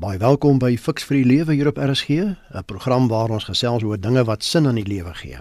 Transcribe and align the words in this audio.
Baie 0.00 0.16
welkom 0.16 0.56
by 0.56 0.78
Fix 0.80 1.04
vir 1.04 1.18
die 1.18 1.26
Lewe 1.28 1.52
hier 1.52 1.68
op 1.68 1.76
RSG, 1.76 2.08
'n 2.32 2.64
program 2.64 3.08
waar 3.08 3.28
ons 3.28 3.44
gesels 3.44 3.82
oor 3.84 4.00
dinge 4.00 4.24
wat 4.24 4.44
sin 4.44 4.66
aan 4.66 4.80
die 4.80 4.86
lewe 4.86 5.12
gee. 5.14 5.36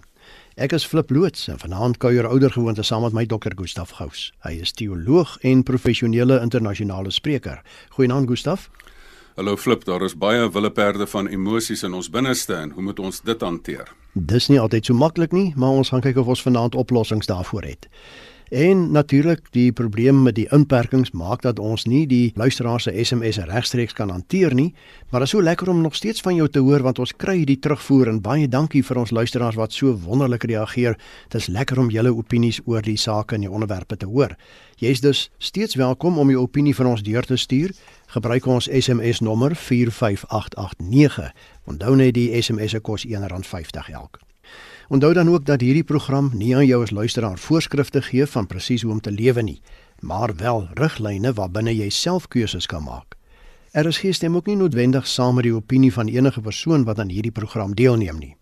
Ek 0.58 0.74
is 0.74 0.85
Flip 0.85 1.09
loods 1.09 1.47
en 1.47 1.59
vanaand 1.59 1.97
kuier 1.97 2.28
oudergewoonte 2.28 2.83
saam 2.83 3.01
met 3.01 3.13
my 3.13 3.25
dokter 3.25 3.53
Gustaf 3.55 3.89
Gous. 3.89 4.33
Hy 4.43 4.59
is 4.59 4.71
teoloog 4.71 5.37
en 5.41 5.63
professionele 5.63 6.41
internasionale 6.41 7.11
spreker. 7.11 7.61
Goeienaand 7.89 8.27
Gustaf. 8.27 8.69
Hallo 9.35 9.55
Flip, 9.55 9.85
daar 9.85 10.01
is 10.01 10.17
baie 10.17 10.51
willeperde 10.51 11.07
van 11.07 11.28
emosies 11.28 11.83
in 11.83 11.94
ons 11.94 12.10
binneste 12.10 12.53
en 12.53 12.69
hoe 12.69 12.83
moet 12.83 12.99
ons 12.99 13.21
dit 13.21 13.41
hanteer? 13.41 13.87
Dis 14.13 14.47
nie 14.47 14.60
altyd 14.60 14.85
so 14.85 14.94
maklik 14.94 15.31
nie, 15.31 15.53
maar 15.55 15.69
ons 15.69 15.89
gaan 15.89 16.02
kyk 16.02 16.17
of 16.17 16.27
ons 16.27 16.41
vanaand 16.41 16.76
oplossings 16.76 17.26
daarvoor 17.26 17.63
het. 17.63 17.88
En 18.50 18.91
natuurlik 18.91 19.52
die 19.52 19.72
probleem 19.72 20.23
met 20.23 20.36
die 20.36 20.48
inperkings 20.49 21.12
maak 21.12 21.41
dat 21.41 21.59
ons 21.59 21.84
nie 21.86 22.08
die 22.09 22.31
luisteraars 22.36 22.88
se 22.88 23.04
SMS 23.04 23.38
regstreeks 23.45 23.94
kan 23.94 24.09
hanteer 24.09 24.54
nie, 24.58 24.73
maar 25.09 25.22
dit 25.22 25.30
is 25.30 25.36
so 25.36 25.41
lekker 25.41 25.70
om 25.70 25.81
nog 25.81 25.95
steeds 25.95 26.22
van 26.26 26.36
jou 26.36 26.48
te 26.49 26.59
hoor 26.59 26.81
want 26.81 26.99
ons 26.99 27.13
kry 27.13 27.35
hierdie 27.38 27.59
terugvoer 27.62 28.09
en 28.09 28.21
baie 28.21 28.48
dankie 28.49 28.81
vir 28.84 28.98
ons 28.98 29.12
luisteraars 29.13 29.55
wat 29.55 29.73
so 29.73 29.93
wonderlik 30.02 30.48
reageer. 30.49 30.98
Dit 31.30 31.41
is 31.41 31.48
lekker 31.48 31.80
om 31.80 31.91
julle 31.93 32.13
opinies 32.13 32.62
oor 32.66 32.81
die 32.81 32.98
sake 32.98 33.35
en 33.35 33.45
die 33.45 33.52
onderwerpe 33.52 33.98
te 33.98 34.09
hoor. 34.09 34.34
Jy 34.81 34.95
is 34.98 35.02
dus 35.05 35.29
steeds 35.38 35.76
welkom 35.76 36.18
om 36.18 36.31
jou 36.34 36.41
opinie 36.41 36.73
vir 36.73 36.90
ons 36.90 37.04
deur 37.05 37.26
te 37.26 37.38
stuur. 37.38 37.76
Gebruik 38.16 38.48
ons 38.49 38.70
SMS 38.71 39.21
nommer 39.21 39.54
45889. 39.55 41.29
Onthou 41.70 41.95
net 41.95 42.18
die 42.18 42.31
SMS 42.41 42.73
se 42.73 42.81
kos 42.81 43.05
R1.50 43.05 43.93
elk. 43.93 44.28
Onthou 44.89 45.13
dan 45.13 45.29
ook 45.29 45.45
dat 45.45 45.61
hierdie 45.61 45.84
program 45.84 46.31
nie 46.34 46.55
aan 46.55 46.66
jou 46.66 46.81
as 46.81 46.89
luisteraar 46.89 47.38
voorskrifte 47.38 48.02
gee 48.02 48.25
van 48.25 48.48
presies 48.48 48.81
hoe 48.81 48.91
om 48.91 48.99
te 48.99 49.12
lewe 49.12 49.41
nie, 49.41 49.62
maar 49.99 50.35
wel 50.35 50.67
riglyne 50.73 51.34
waarbinne 51.34 51.75
jy 51.75 51.89
self 51.89 52.27
keuses 52.27 52.65
kan 52.65 52.84
maak. 52.84 53.13
Er 53.71 53.85
is 53.85 53.99
geen 54.02 54.13
stem 54.13 54.35
ook 54.35 54.48
nie 54.49 54.55
noodwendig 54.55 55.07
saam 55.07 55.35
met 55.35 55.45
die 55.45 55.53
opinie 55.53 55.93
van 55.93 56.07
enige 56.07 56.41
persoon 56.41 56.84
wat 56.84 56.99
aan 56.99 57.09
hierdie 57.13 57.31
program 57.31 57.75
deelneem 57.75 58.17
nie. 58.17 58.35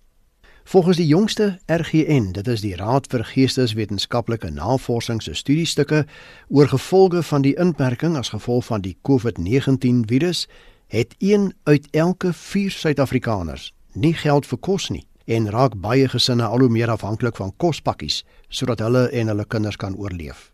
Volgens 0.63 0.97
die 0.97 1.07
jongste 1.07 1.59
RGN, 1.65 2.31
dit 2.31 2.47
is 2.47 2.63
die 2.63 2.75
Raad 2.75 3.11
vir 3.11 3.25
Geesteswetenskaplike 3.27 4.49
Navorsing 4.49 5.19
se 5.23 5.33
studiestukke 5.33 6.05
oor 6.47 6.67
gevolge 6.67 7.23
van 7.23 7.41
die 7.41 7.57
inperking 7.59 8.15
as 8.15 8.31
gevolg 8.31 8.65
van 8.65 8.81
die 8.87 8.95
COVID-19 9.09 10.07
virus, 10.07 10.47
het 10.87 11.15
1 11.19 11.51
uit 11.63 11.87
elke 11.91 12.33
4 12.33 12.71
Suid-Afrikaners 12.71 13.73
nie 13.93 14.13
geld 14.13 14.45
vir 14.47 14.63
kos 14.63 14.89
nie 14.89 15.07
en 15.27 15.49
raak 15.51 15.75
baie 15.83 16.07
gesinne 16.07 16.45
al 16.47 16.63
hoe 16.63 16.71
meer 16.71 16.91
afhanklik 16.93 17.35
van 17.39 17.51
kospakkies 17.57 18.23
sodat 18.49 18.79
hulle 18.83 19.07
en 19.11 19.27
hulle 19.27 19.45
kinders 19.45 19.77
kan 19.77 19.95
oorleef. 19.95 20.51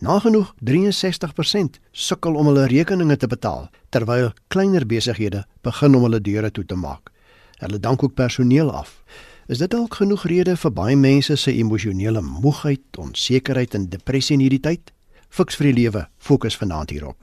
Nagenoeg 0.00 0.54
63% 0.64 1.78
sukkel 1.92 2.34
om 2.34 2.46
hulle 2.48 2.66
rekeninge 2.72 3.16
te 3.16 3.28
betaal 3.28 3.68
terwyl 3.90 4.32
kleiner 4.48 4.86
besighede 4.86 5.44
begin 5.62 5.94
om 5.94 6.06
hulle 6.06 6.20
deure 6.20 6.50
toe 6.50 6.64
te 6.64 6.76
maak. 6.76 7.12
Hulle 7.58 7.80
dank 7.80 8.02
ook 8.02 8.14
personeel 8.14 8.70
af. 8.70 9.02
Is 9.48 9.58
dit 9.58 9.70
dalk 9.70 9.94
genoeg 10.00 10.24
rede 10.28 10.56
vir 10.56 10.72
baie 10.72 10.96
mense 10.96 11.36
se 11.36 11.52
emosionele 11.52 12.20
moegheid, 12.20 12.84
onsekerheid 12.96 13.74
en 13.74 13.88
depressie 13.88 14.36
in 14.36 14.44
hierdie 14.44 14.62
tyd? 14.62 14.92
Fiks 15.28 15.56
vir 15.56 15.70
die 15.70 15.76
lewe, 15.82 16.06
fokus 16.18 16.56
vanaand 16.56 16.92
hierop. 16.92 17.16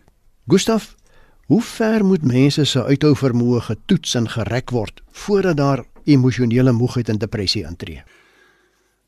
Gustaf, 0.49 0.95
hoe 1.47 1.61
ver 1.61 2.05
moet 2.05 2.25
mense 2.25 2.65
se 2.65 2.81
uithou 2.81 3.13
vermoë 3.17 3.61
getoets 3.69 4.15
en 4.17 4.29
gereg 4.29 4.73
word 4.73 5.01
voordat 5.25 5.57
daar 5.57 5.85
emosionele 6.05 6.71
moegheid 6.71 7.09
en 7.09 7.17
depressie 7.17 7.65
intree. 7.65 8.03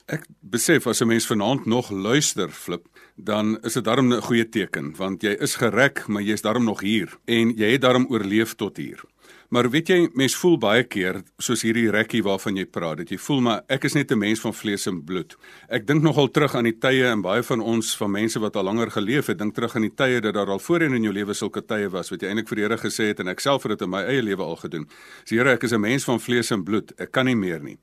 Ek 0.07 0.23
besef 0.39 0.87
as 0.87 1.01
'n 1.01 1.07
mens 1.07 1.27
vanaand 1.27 1.65
nog 1.65 1.89
luister 1.91 2.49
flip, 2.49 2.87
dan 3.15 3.57
is 3.63 3.73
dit 3.73 3.83
darm 3.83 4.13
'n 4.13 4.21
goeie 4.21 4.49
teken 4.49 4.95
want 4.95 5.21
jy 5.21 5.35
is 5.39 5.55
gereg, 5.55 6.07
maar 6.07 6.21
jy 6.21 6.33
is 6.33 6.41
darm 6.41 6.63
nog 6.63 6.81
hier 6.81 7.17
en 7.25 7.55
jy 7.55 7.71
het 7.71 7.81
darm 7.81 8.05
oorleef 8.09 8.55
tot 8.55 8.77
hier. 8.77 9.03
Maar 9.47 9.69
weet 9.71 9.87
jy, 9.87 9.97
mens 10.19 10.33
voel 10.35 10.57
baie 10.59 10.83
keer 10.83 11.21
soos 11.39 11.61
hierdie 11.63 11.87
rekkie 11.93 12.19
waarvan 12.25 12.57
jy 12.59 12.65
praat, 12.67 12.99
dat 12.99 13.11
jy 13.13 13.17
voel 13.21 13.39
maar 13.45 13.61
ek 13.71 13.85
is 13.87 13.93
net 13.95 14.11
'n 14.11 14.19
mens 14.19 14.39
van 14.43 14.53
vlees 14.53 14.87
en 14.87 14.99
bloed. 15.05 15.37
Ek 15.69 15.87
dink 15.87 16.03
nogal 16.03 16.27
terug 16.27 16.55
aan 16.55 16.65
die 16.65 16.77
tye 16.77 17.07
en 17.07 17.21
baie 17.21 17.43
van 17.43 17.61
ons 17.61 17.95
van 17.95 18.11
mense 18.11 18.39
wat 18.39 18.55
al 18.55 18.63
langer 18.63 18.91
geleef 18.91 19.27
het, 19.27 19.37
dink 19.37 19.55
terug 19.55 19.75
aan 19.75 19.87
die 19.87 19.95
tye 19.95 20.19
dat 20.21 20.33
daar 20.33 20.49
al 20.49 20.59
voorheen 20.59 20.93
in 20.93 21.03
jou 21.03 21.13
lewe 21.13 21.33
sulke 21.33 21.61
tye 21.61 21.89
was 21.89 22.09
wat 22.09 22.21
jy 22.21 22.27
eintlik 22.27 22.47
vir 22.49 22.55
die 22.55 22.63
Here 22.63 22.77
gesê 22.77 23.07
het 23.07 23.19
en 23.19 23.27
ek 23.27 23.39
self 23.39 23.63
het 23.63 23.69
dit 23.69 23.81
in 23.81 23.89
my 23.89 24.03
eie 24.03 24.21
lewe 24.21 24.43
al 24.43 24.55
gedoen. 24.55 24.85
Sê 25.23 25.37
Here, 25.37 25.51
ek 25.51 25.63
is 25.63 25.71
'n 25.71 25.79
mens 25.79 26.03
van 26.03 26.19
vlees 26.19 26.51
en 26.51 26.63
bloed. 26.63 26.91
Ek 26.99 27.11
kan 27.11 27.25
nie 27.25 27.35
meer 27.35 27.61
nie. 27.61 27.77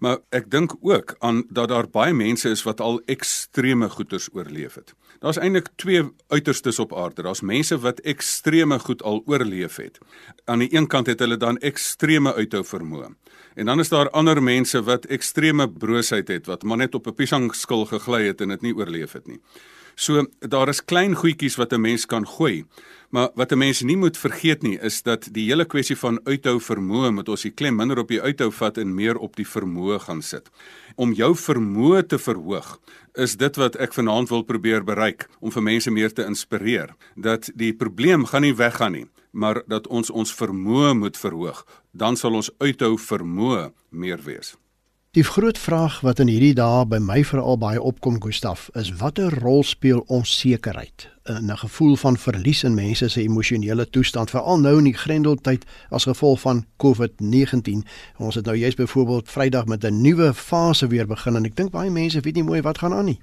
Maar 0.00 0.18
ek 0.32 0.48
dink 0.50 0.72
ook 0.80 1.14
aan 1.18 1.42
dat 1.52 1.68
daar 1.68 1.88
baie 1.92 2.14
mense 2.16 2.48
is 2.48 2.62
wat 2.64 2.80
al 2.80 3.00
ekstreme 3.04 3.88
goeters 3.88 4.28
oorleef 4.32 4.74
het. 4.80 4.94
Daar's 5.20 5.36
eintlik 5.36 5.68
twee 5.76 6.06
uiterstes 6.32 6.78
op 6.78 6.94
aarde. 6.96 7.22
Daar's 7.22 7.44
mense 7.44 7.76
wat 7.78 8.00
ekstreme 8.00 8.78
goed 8.78 9.02
al 9.02 9.20
oorleef 9.26 9.76
het. 9.76 9.98
Aan 10.44 10.64
die 10.64 10.70
een 10.72 10.86
kant 10.86 11.06
het 11.06 11.20
hulle 11.20 11.36
dan 11.36 11.58
ekstreme 11.58 12.32
uithou 12.34 12.64
vermoë. 12.64 13.10
En 13.54 13.66
dan 13.66 13.80
is 13.80 13.92
daar 13.92 14.10
ander 14.10 14.42
mense 14.42 14.80
wat 14.82 15.04
ekstreme 15.04 15.68
broosheid 15.68 16.28
het 16.28 16.48
wat 16.48 16.62
maar 16.62 16.80
net 16.80 16.94
op 16.94 17.06
'n 17.06 17.14
piesangskil 17.14 17.84
gegly 17.84 18.26
het 18.26 18.40
en 18.40 18.48
dit 18.48 18.62
nie 18.62 18.74
oorleef 18.74 19.12
het 19.12 19.26
nie. 19.26 19.40
So 19.94 20.26
daar 20.38 20.68
is 20.68 20.84
klein 20.84 21.14
goedjies 21.14 21.56
wat 21.56 21.72
'n 21.72 21.80
mens 21.80 22.06
kan 22.06 22.26
gooi. 22.26 22.64
Maar 23.10 23.30
wat 23.34 23.52
'n 23.52 23.58
mens 23.58 23.82
nie 23.82 23.96
moet 23.96 24.16
vergeet 24.16 24.62
nie 24.62 24.78
is 24.78 25.02
dat 25.02 25.28
die 25.32 25.44
hele 25.44 25.64
kwessie 25.64 25.96
van 25.96 26.20
uithou 26.24 26.60
vermoë 26.60 27.10
moet 27.10 27.28
ons 27.28 27.42
die 27.42 27.50
klem 27.50 27.76
minder 27.76 27.98
op 27.98 28.08
die 28.08 28.22
uithou 28.22 28.52
vat 28.52 28.78
en 28.78 28.94
meer 28.94 29.16
op 29.16 29.36
die 29.36 29.46
vermoë 29.46 29.98
gaan 29.98 30.22
sit. 30.22 30.50
Om 30.94 31.12
jou 31.12 31.34
vermoë 31.36 32.06
te 32.06 32.18
verhoog 32.18 32.80
is 33.14 33.36
dit 33.36 33.56
wat 33.56 33.76
ek 33.76 33.92
vanaand 33.92 34.28
wil 34.28 34.42
probeer 34.42 34.84
bereik 34.84 35.28
om 35.40 35.50
vir 35.50 35.62
mense 35.62 35.90
meer 35.90 36.12
te 36.12 36.24
inspireer 36.24 36.94
dat 37.16 37.50
die 37.54 37.72
probleem 37.72 38.24
gaan 38.24 38.42
nie 38.42 38.54
weggaan 38.54 38.92
nie, 38.92 39.06
maar 39.30 39.62
dat 39.66 39.86
ons 39.86 40.10
ons 40.10 40.34
vermoë 40.34 40.94
moet 40.94 41.16
verhoog, 41.16 41.66
dan 41.92 42.16
sal 42.16 42.34
ons 42.34 42.50
uithou 42.58 42.98
vermoë 42.98 43.72
meer 43.90 44.22
wees. 44.22 44.59
Die 45.10 45.24
groot 45.24 45.58
vraag 45.58 45.96
wat 46.06 46.20
in 46.22 46.28
hierdie 46.30 46.54
dae 46.54 46.84
by 46.86 47.00
my 47.02 47.24
veral 47.26 47.56
baie 47.58 47.80
opkom, 47.82 48.20
Gustaf, 48.22 48.68
is 48.78 48.92
watter 49.00 49.34
rol 49.42 49.64
speel 49.66 50.04
onsekerheid 50.06 51.08
in 51.26 51.50
'n 51.50 51.56
gevoel 51.58 51.96
van 51.96 52.16
verlies 52.16 52.62
in 52.62 52.74
mense 52.74 53.08
se 53.08 53.22
emosionele 53.22 53.90
toestand, 53.90 54.30
veral 54.30 54.60
nou 54.60 54.78
in 54.78 54.84
die 54.84 54.94
grendeltyd 54.94 55.64
as 55.90 56.04
gevolg 56.04 56.40
van 56.40 56.64
COVID-19. 56.76 57.82
Ons 58.18 58.34
het 58.34 58.44
nou 58.44 58.56
juist 58.56 58.76
byvoorbeeld 58.76 59.30
Vrydag 59.30 59.66
met 59.66 59.84
'n 59.84 60.00
nuwe 60.00 60.34
fase 60.34 60.86
weer 60.86 61.06
begin 61.06 61.36
en 61.36 61.44
ek 61.44 61.56
dink 61.56 61.70
baie 61.70 61.90
mense 61.90 62.20
weet 62.20 62.34
nie 62.34 62.44
mooi 62.44 62.60
wat 62.60 62.78
gaan 62.78 62.94
aan 62.94 63.04
nie. 63.04 63.20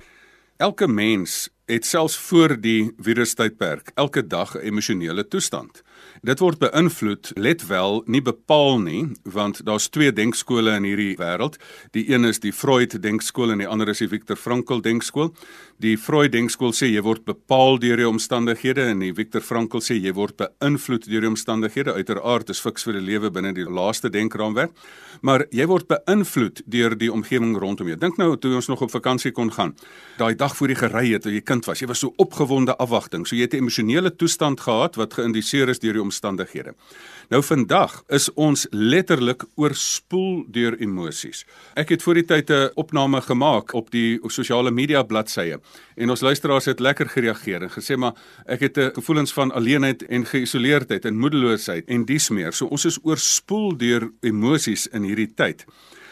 Elke 0.57 0.87
mens 0.87 1.49
het 1.65 1.85
selfs 1.85 2.17
voor 2.17 2.61
die 2.61 2.91
virustydperk 2.97 3.91
elke 3.95 4.27
dag 4.27 4.55
'n 4.55 4.59
emosionele 4.59 5.27
toestand. 5.27 5.83
Dit 6.25 6.39
word 6.41 6.57
beïnvloed, 6.57 7.31
let 7.37 7.65
wel, 7.69 8.01
nie 8.09 8.21
bepaal 8.25 8.79
nie, 8.81 9.03
want 9.23 9.59
daar's 9.65 9.89
twee 9.93 10.11
denkskole 10.13 10.73
in 10.79 10.87
hierdie 10.87 11.17
wêreld. 11.19 11.59
Die 11.93 12.07
een 12.09 12.25
is 12.25 12.41
die 12.41 12.53
Freud 12.53 12.95
denkskool 13.03 13.53
en 13.53 13.61
die 13.61 13.69
ander 13.69 13.89
is 13.93 14.01
die 14.01 14.09
Viktor 14.09 14.39
Frankl 14.39 14.81
denkskool. 14.81 15.33
Die 15.77 15.93
Freud 15.93 16.31
denkskool 16.33 16.71
sê 16.73 16.87
jy 16.89 17.03
word 17.05 17.21
bepaal 17.27 17.75
deur 17.77 17.99
jou 18.01 18.07
omstandighede 18.09 18.81
en 18.89 19.03
die 19.03 19.11
Viktor 19.13 19.43
Frankl 19.45 19.77
sê 19.85 19.93
jy 19.93 20.09
word 20.17 20.33
beïnvloed 20.39 21.03
deur 21.05 21.27
jou 21.27 21.29
omstandighede. 21.29 21.93
Uiteraard 21.93 22.49
is 22.49 22.61
fiks 22.63 22.87
vir 22.87 22.97
die 22.97 23.03
lewe 23.05 23.29
binne 23.29 23.51
die 23.53 23.67
laaste 23.69 24.09
denkraamwerk, 24.09 24.73
maar 25.21 25.43
jy 25.53 25.67
word 25.69 25.85
beïnvloed 25.91 26.63
deur 26.65 26.95
die 26.97 27.11
omgewing 27.13 27.53
rondom 27.61 27.91
jou. 27.91 27.97
Dink 28.01 28.17
nou 28.17 28.31
toe 28.41 28.55
ons 28.57 28.71
nog 28.71 28.81
op 28.87 28.95
vakansie 28.95 29.29
kon 29.37 29.53
gaan. 29.53 29.75
Daai 30.17 30.33
dag 30.39 30.55
voor 30.57 30.73
jy 30.73 30.79
gery 30.79 31.03
het, 31.11 31.27
toe 31.27 31.35
jy 31.35 31.43
kind 31.45 31.69
was, 31.69 31.85
jy 31.85 31.91
was 31.93 32.01
so 32.01 32.15
opgewonde 32.17 32.73
afwagting. 32.81 33.27
So 33.29 33.37
jy 33.37 33.45
het 33.45 33.53
'n 33.53 33.61
emosionele 33.61 34.09
toestand 34.09 34.59
gehad 34.59 34.97
wat 34.97 35.13
geïndiseer 35.13 35.69
is 35.69 35.77
deur 35.77 35.93
die 35.93 36.01
omstandighede. 36.01 36.73
Nou 37.29 37.43
vandag 37.43 38.03
is 38.09 38.33
ons 38.33 38.67
letterlik 38.71 39.43
oorspoel 39.55 40.45
deur 40.49 40.73
emosies. 40.81 41.45
Ek 41.75 41.89
het 41.89 42.01
voor 42.01 42.13
die 42.15 42.25
tyd 42.25 42.49
'n 42.49 42.71
opname 42.75 43.21
gemaak 43.21 43.73
op 43.73 43.91
die 43.91 44.19
sosiale 44.27 44.71
media 44.71 45.03
bladsye 45.03 45.59
en 45.95 46.09
ons 46.09 46.21
luisteraars 46.21 46.65
het 46.65 46.79
lekker 46.79 47.09
gereageer 47.09 47.63
en 47.63 47.73
gesê 47.73 47.97
maar 47.97 48.13
ek 48.45 48.59
het 48.59 48.77
'n 48.77 48.93
gevoelens 48.93 49.33
van 49.33 49.51
alleenheid 49.51 50.03
en 50.03 50.25
geïsoleerdheid 50.25 51.05
en 51.05 51.17
moedeloosheid 51.17 51.85
en 51.87 52.05
dies 52.05 52.29
meer. 52.29 52.53
So 52.53 52.65
ons 52.65 52.85
is 52.85 52.99
oorspoel 53.03 53.77
deur 53.77 54.11
emosies 54.21 54.87
in 54.87 55.03
hierdie 55.03 55.33
tyd. 55.33 55.65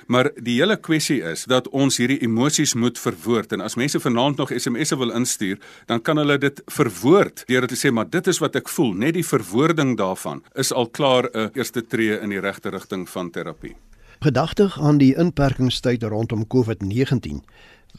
Maar 0.06 0.30
die 0.38 0.60
hele 0.60 0.78
kwessie 0.78 1.22
is 1.26 1.46
dat 1.50 1.68
ons 1.74 1.98
hierdie 1.98 2.20
emosies 2.22 2.76
moet 2.78 3.00
verwoord 3.00 3.52
en 3.52 3.62
as 3.66 3.76
mense 3.76 4.00
vanaand 4.00 4.38
nog 4.38 4.52
SMS'e 4.54 4.98
wil 4.98 5.12
instuur, 5.18 5.58
dan 5.86 6.02
kan 6.02 6.18
hulle 6.18 6.38
dit 6.38 6.62
verwoord 6.66 7.44
deur 7.48 7.68
te 7.68 7.76
sê 7.76 7.92
maar 7.92 8.10
dit 8.10 8.28
is 8.28 8.40
wat 8.40 8.56
ek 8.56 8.70
voel. 8.70 8.94
Net 8.94 9.14
die 9.14 9.26
verwoording 9.26 9.98
daarvan 9.98 10.44
is 10.54 10.74
al 10.74 10.90
klaar 10.90 11.30
'n 11.34 11.50
eerste 11.54 11.82
tree 11.82 12.20
in 12.20 12.30
die 12.30 12.40
regte 12.40 12.70
rigting 12.70 13.10
van 13.10 13.32
terapie. 13.32 13.76
Gedagtig 14.20 14.80
aan 14.80 14.98
die 14.98 15.16
inperkingstyd 15.16 16.04
rondom 16.04 16.46
COVID-19 16.48 17.42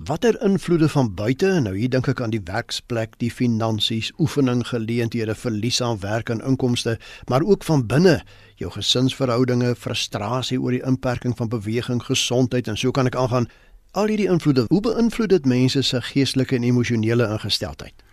Watter 0.05 0.43
invloede 0.43 0.89
van 0.89 1.15
buite, 1.15 1.47
nou 1.65 1.73
hier 1.73 1.89
dink 1.89 2.09
ek 2.11 2.19
aan 2.21 2.33
die 2.35 2.43
werksplek, 2.45 3.15
die 3.23 3.31
finansies, 3.33 4.11
oefening, 4.21 4.61
geleenthede, 4.69 5.33
verlies 5.35 5.81
aan 5.81 5.97
werk 6.03 6.29
en 6.29 6.43
inkomste, 6.45 6.99
maar 7.33 7.41
ook 7.41 7.65
van 7.65 7.87
binne, 7.89 8.19
jou 8.61 8.69
gesinsverhoudinge, 8.75 9.73
frustrasie 9.81 10.61
oor 10.61 10.77
die 10.77 10.85
inperking 10.85 11.33
van 11.39 11.49
beweging, 11.49 12.03
gesondheid 12.05 12.69
en 12.69 12.77
so 12.77 12.93
kan 12.93 13.09
ek 13.09 13.17
aangaan. 13.17 13.49
Al 13.97 14.13
hierdie 14.13 14.29
invloede, 14.29 14.67
hoe 14.69 14.83
beïnvloed 14.85 15.33
dit 15.33 15.49
mense 15.49 15.81
se 15.81 16.03
geestelike 16.13 16.61
en 16.61 16.69
emosionele 16.69 17.31
ingesteldheid? 17.39 18.06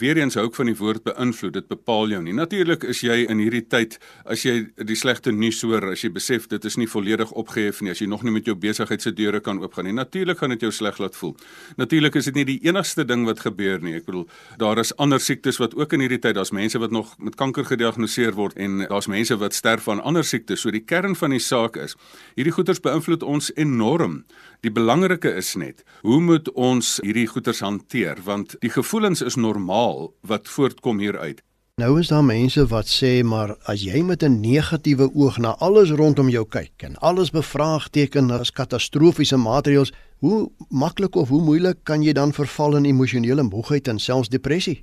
Weereens 0.00 0.36
hou 0.38 0.46
ek 0.48 0.56
van 0.56 0.70
die 0.70 0.76
woord 0.78 1.02
beïnvloed. 1.04 1.52
Dit 1.58 1.68
bepaal 1.68 2.14
jou 2.14 2.20
nie. 2.24 2.32
Natuurlik 2.36 2.86
is 2.88 3.02
jy 3.04 3.18
in 3.28 3.40
hierdie 3.42 3.62
tyd 3.68 3.98
as 4.24 4.46
jy 4.46 4.54
die 4.88 4.96
slegte 4.96 5.32
nuus 5.34 5.60
hoor, 5.66 5.90
as 5.92 6.04
jy 6.04 6.10
besef 6.14 6.46
dit 6.48 6.64
is 6.64 6.78
nie 6.80 6.88
volledig 6.88 7.32
opgehef 7.36 7.82
nie, 7.84 7.92
as 7.92 8.00
jy 8.00 8.08
nog 8.08 8.24
nie 8.24 8.32
met 8.32 8.48
jou 8.48 8.56
besigheid 8.56 9.04
se 9.04 9.12
deure 9.16 9.42
kan 9.44 9.60
oopgaan 9.60 9.90
nie. 9.90 9.96
Natuurlik 9.96 10.40
gaan 10.40 10.54
dit 10.54 10.64
jou 10.64 10.72
sleg 10.72 11.00
laat 11.02 11.18
voel. 11.18 11.34
Natuurlik 11.80 12.16
is 12.16 12.30
dit 12.30 12.40
nie 12.40 12.46
die 12.48 12.58
enigste 12.68 13.04
ding 13.04 13.26
wat 13.28 13.42
gebeur 13.44 13.82
nie. 13.84 13.98
Ek 14.00 14.08
bedoel, 14.08 14.24
daar 14.60 14.80
is 14.80 14.94
ander 14.96 15.20
siektes 15.20 15.60
wat 15.60 15.76
ook 15.76 15.92
in 15.96 16.06
hierdie 16.06 16.20
tyd, 16.22 16.38
daar's 16.38 16.54
mense 16.56 16.80
wat 16.80 16.94
nog 16.96 17.12
met 17.20 17.36
kanker 17.40 17.68
gediagnoseer 17.68 18.36
word 18.38 18.56
en 18.56 18.86
daar's 18.86 19.10
mense 19.10 19.36
wat 19.40 19.56
sterf 19.56 19.84
van 19.88 20.00
ander 20.00 20.24
siektes. 20.24 20.64
So 20.64 20.72
die 20.72 20.84
kern 20.84 21.16
van 21.18 21.36
die 21.36 21.42
saak 21.44 21.76
is, 21.80 21.96
hierdie 22.38 22.54
goeters 22.56 22.80
beïnvloed 22.80 23.26
ons 23.26 23.52
enorm. 23.60 24.22
Die 24.60 24.72
belangrike 24.72 25.30
is 25.40 25.54
net, 25.56 25.78
hoe 26.04 26.18
moet 26.20 26.50
ons 26.52 26.98
hierdie 27.00 27.24
goeters 27.30 27.62
hanteer? 27.64 28.18
Want 28.26 28.58
die 28.60 28.68
gevoelens 28.68 29.22
is 29.24 29.38
normaal 29.40 30.10
wat 30.28 30.50
voortkom 30.52 31.00
hieruit. 31.00 31.40
Nou 31.80 31.94
is 31.96 32.10
daar 32.12 32.26
mense 32.26 32.66
wat 32.68 32.90
sê 32.92 33.22
maar 33.24 33.54
as 33.72 33.80
jy 33.80 34.02
met 34.04 34.22
'n 34.22 34.40
negatiewe 34.40 35.08
oog 35.14 35.38
na 35.38 35.56
alles 35.64 35.90
rondom 35.90 36.28
jou 36.28 36.44
kyk 36.44 36.82
en 36.82 36.96
alles 36.96 37.30
bevraagteken 37.30 38.30
as 38.30 38.52
katastrofiese 38.52 39.36
maatreëls, 39.36 39.92
hoe 40.18 40.50
maklik 40.68 41.16
of 41.16 41.28
hoe 41.28 41.42
moeilik 41.42 41.78
kan 41.84 42.02
jy 42.02 42.12
dan 42.12 42.32
verval 42.32 42.76
in 42.76 42.84
emosionele 42.84 43.42
moegheid 43.42 43.88
en 43.88 43.98
selfs 43.98 44.28
depressie? 44.28 44.82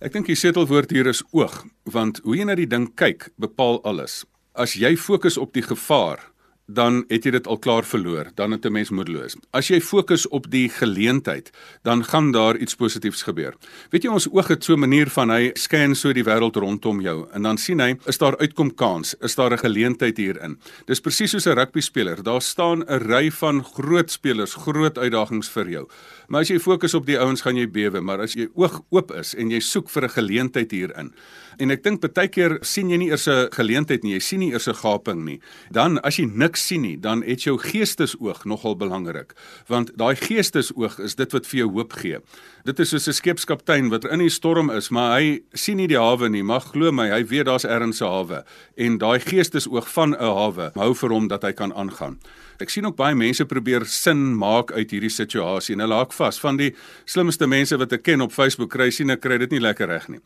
Ek 0.00 0.12
dink 0.12 0.26
die 0.26 0.34
sleutelwoord 0.34 0.90
hier 0.90 1.06
is 1.06 1.22
oog, 1.30 1.64
want 1.84 2.20
hoe 2.24 2.36
jy 2.36 2.44
na 2.44 2.54
die 2.54 2.66
ding 2.66 2.94
kyk, 2.94 3.30
bepaal 3.36 3.82
alles. 3.84 4.24
As 4.52 4.74
jy 4.74 4.96
fokus 4.96 5.38
op 5.38 5.52
die 5.52 5.62
gevaar, 5.62 6.31
dan 6.66 7.04
het 7.08 7.24
jy 7.24 7.32
dit 7.34 7.46
al 7.46 7.58
klaar 7.58 7.84
verloor, 7.84 8.30
dan 8.34 8.50
het 8.50 8.64
'n 8.64 8.72
mens 8.72 8.90
moedeloos. 8.90 9.36
As 9.50 9.68
jy 9.68 9.80
fokus 9.80 10.28
op 10.28 10.50
die 10.50 10.68
geleentheid, 10.68 11.50
dan 11.82 12.04
gaan 12.04 12.32
daar 12.32 12.56
iets 12.56 12.74
positiefs 12.74 13.22
gebeur. 13.22 13.54
Weet 13.90 14.02
jy 14.02 14.10
ons 14.10 14.28
oog 14.30 14.48
het 14.48 14.64
so 14.64 14.74
'n 14.74 14.80
manier 14.80 15.10
van 15.10 15.30
hy 15.30 15.50
scan 15.54 15.94
so 15.94 16.12
die 16.12 16.24
wêreld 16.24 16.56
rondom 16.56 17.00
jou 17.00 17.28
en 17.32 17.42
dan 17.42 17.58
sien 17.58 17.80
hy, 17.80 17.96
is 18.06 18.18
daar 18.18 18.36
uitkom 18.38 18.74
kans, 18.74 19.14
is 19.20 19.34
daar 19.34 19.52
'n 19.52 19.58
geleentheid 19.58 20.16
hierin. 20.16 20.58
Dis 20.86 21.00
presies 21.00 21.30
soos 21.30 21.46
'n 21.46 21.54
rugby 21.54 21.80
speler. 21.80 22.22
Daar 22.22 22.42
staan 22.42 22.84
'n 22.84 22.98
ry 22.98 23.30
van 23.30 23.64
groot 23.64 24.10
spelers, 24.10 24.54
groot 24.54 24.98
uitdagings 24.98 25.48
vir 25.48 25.68
jou. 25.68 25.88
Maar 26.28 26.40
as 26.40 26.48
jy 26.48 26.58
fokus 26.58 26.94
op 26.94 27.06
die 27.06 27.18
ouens, 27.18 27.40
gaan 27.40 27.56
jy 27.56 27.70
bewe, 27.70 28.00
maar 28.00 28.20
as 28.20 28.34
jy 28.34 28.48
oog 28.54 28.80
oop 28.90 29.12
is 29.12 29.34
en 29.34 29.50
jy 29.50 29.60
soek 29.60 29.90
vir 29.90 30.04
'n 30.04 30.08
geleentheid 30.08 30.70
hierin, 30.70 31.12
En 31.58 31.70
ek 31.70 31.82
dink 31.82 32.00
baie 32.00 32.28
keer 32.28 32.58
sien 32.62 32.90
jy 32.90 32.98
nie 32.98 33.10
eers 33.10 33.26
'n 33.28 33.48
geleentheid 33.52 34.02
nie, 34.02 34.14
jy 34.14 34.20
sien 34.20 34.40
nie 34.40 34.52
eers 34.52 34.68
'n 34.68 34.74
gaping 34.74 35.24
nie. 35.24 35.40
Dan 35.70 35.98
as 35.98 36.16
jy 36.16 36.26
niks 36.26 36.66
sien 36.66 36.82
nie, 36.82 36.96
dan 36.96 37.22
het 37.22 37.42
jou 37.42 37.58
geestesoog 37.58 38.44
nogal 38.44 38.76
belangrik, 38.76 39.34
want 39.68 39.96
daai 39.96 40.16
geestesoog 40.16 40.98
is 41.00 41.14
dit 41.14 41.32
wat 41.32 41.46
vir 41.46 41.58
jou 41.58 41.70
hoop 41.70 41.92
gee. 41.92 42.18
Dit 42.64 42.80
is 42.80 42.88
soos 42.88 43.08
'n 43.08 43.12
skepskaptein 43.12 43.90
wat 43.90 44.04
in 44.04 44.18
die 44.18 44.30
storm 44.30 44.70
is, 44.70 44.90
maar 44.90 45.18
hy 45.18 45.40
sien 45.52 45.76
nie 45.76 45.88
die 45.88 45.98
hawe 45.98 46.28
nie, 46.28 46.42
maar 46.42 46.60
glo 46.60 46.92
my, 46.92 47.10
hy 47.10 47.24
weet 47.24 47.46
daar's 47.46 47.64
ergens 47.64 48.00
'n 48.00 48.06
hawe 48.06 48.44
en 48.76 48.98
daai 48.98 49.18
geestesoog 49.18 49.88
van 49.88 50.14
'n 50.14 50.18
hawe 50.18 50.72
hou 50.74 50.94
vir 50.94 51.10
hom 51.10 51.28
dat 51.28 51.42
hy 51.42 51.52
kan 51.52 51.72
aangaan. 51.72 52.18
Ek 52.62 52.70
sien 52.70 52.86
ook 52.86 52.96
baie 52.96 53.16
mense 53.18 53.44
probeer 53.48 53.84
sin 53.90 54.20
maak 54.38 54.70
uit 54.72 54.92
hierdie 54.94 55.10
situasie 55.10 55.74
en 55.74 55.82
hulle 55.84 55.98
haak 55.98 56.14
vas. 56.14 56.38
Van 56.42 56.58
die 56.60 56.70
slimste 57.10 57.48
mense 57.50 57.76
wat 57.80 57.92
ek 57.96 58.04
ken 58.06 58.22
op 58.22 58.34
Facebook 58.34 58.70
kry 58.72 58.90
sien 58.94 59.10
ek 59.10 59.22
kry 59.24 59.38
dit 59.42 59.54
nie 59.56 59.62
lekker 59.62 59.90
reg 59.90 60.08
nie. 60.12 60.20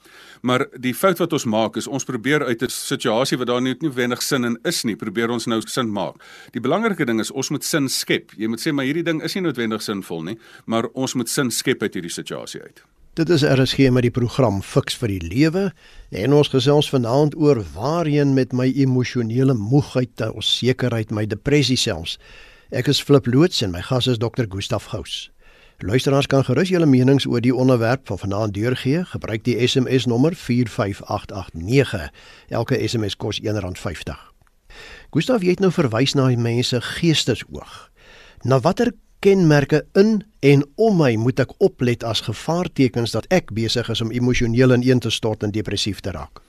Maar 0.47 0.67
die 0.77 0.95
fout 0.97 1.23
wat 1.23 1.33
ons 1.37 1.49
maak 1.49 1.79
is 1.81 1.89
ons 1.89 2.05
probeer 2.05 2.45
uit 2.45 2.63
'n 2.63 2.69
situasie 2.69 3.39
wat 3.39 3.49
daar 3.49 3.63
nie 3.63 3.77
noodwendig 3.81 4.23
sin 4.23 4.45
in 4.45 4.59
is 4.65 4.85
nie, 4.85 4.97
probeer 4.97 5.31
ons 5.31 5.47
nou 5.47 5.61
sin 5.67 5.93
maak. 5.93 6.17
Die 6.53 6.61
belangrike 6.61 7.07
ding 7.07 7.21
is 7.21 7.31
ons 7.31 7.51
moet 7.51 7.65
sin 7.65 7.89
skep. 7.89 8.33
Jy 8.37 8.49
moet 8.49 8.61
sê 8.61 8.73
maar 8.73 8.85
hierdie 8.85 9.05
ding 9.05 9.23
is 9.23 9.35
nie 9.35 9.43
noodwendig 9.43 9.83
sinvol 9.83 10.23
nie, 10.23 10.39
maar 10.67 10.89
ons 10.95 11.15
moet 11.15 11.29
sin 11.29 11.51
skep 11.51 11.83
uit 11.83 11.95
hierdie 11.95 12.13
situasie 12.13 12.61
uit. 12.61 12.96
Dit 13.17 13.29
is 13.29 13.43
RSG 13.43 13.89
met 13.89 14.05
die 14.05 14.11
program 14.13 14.59
Fix 14.61 14.93
vir 15.01 15.09
die 15.09 15.23
Lewe 15.25 15.71
en 16.13 16.35
ons 16.37 16.51
gesels 16.53 16.91
vanaand 16.93 17.33
oor 17.41 17.63
waarheen 17.73 18.35
met 18.37 18.53
my 18.53 18.67
emosionele 18.77 19.55
moegheid, 19.57 20.21
onsekerheid, 20.21 21.15
my 21.17 21.25
depressie 21.25 21.79
selfs. 21.81 22.19
Ek 22.77 22.91
is 22.93 23.01
Flip 23.01 23.25
loods 23.25 23.63
en 23.65 23.73
my 23.73 23.81
gas 23.81 24.05
is 24.13 24.21
Dr. 24.21 24.45
Gustaf 24.53 24.91
Gous. 24.93 25.31
Luisteraars 25.81 26.29
kan 26.29 26.45
gerus 26.45 26.69
julle 26.69 26.85
menings 26.85 27.25
oor 27.25 27.41
die 27.41 27.55
onderwerp 27.57 28.05
van 28.13 28.21
vanaand 28.21 28.53
deurgee. 28.53 29.01
Gebruik 29.09 29.49
die 29.49 29.57
SMS 29.65 30.05
nommer 30.05 30.37
45889. 30.37 32.11
Elke 32.53 32.83
SMS 32.85 33.17
kos 33.17 33.41
R1.50. 33.41 34.13
Gustaf, 35.17 35.41
jy 35.41 35.57
het 35.57 35.65
nou 35.65 35.73
verwys 35.73 36.13
na 36.13 36.29
mense 36.37 36.85
geestesoog. 36.85 37.81
Na 38.45 38.61
watter 38.61 38.93
kenmerke 39.25 39.85
in 39.95 40.23
en 40.41 40.65
om 40.77 40.99
my 41.01 41.15
moet 41.21 41.41
ek 41.43 41.55
oplet 41.59 42.05
as 42.05 42.25
gevaartekens 42.27 43.17
dat 43.17 43.29
ek 43.33 43.53
besig 43.57 43.89
is 43.93 44.03
om 44.05 44.13
emosioneel 44.15 44.75
ineen 44.77 45.01
te 45.01 45.11
stort 45.11 45.43
en 45.43 45.55
depressief 45.55 46.01
te 46.01 46.15
raak? 46.15 46.46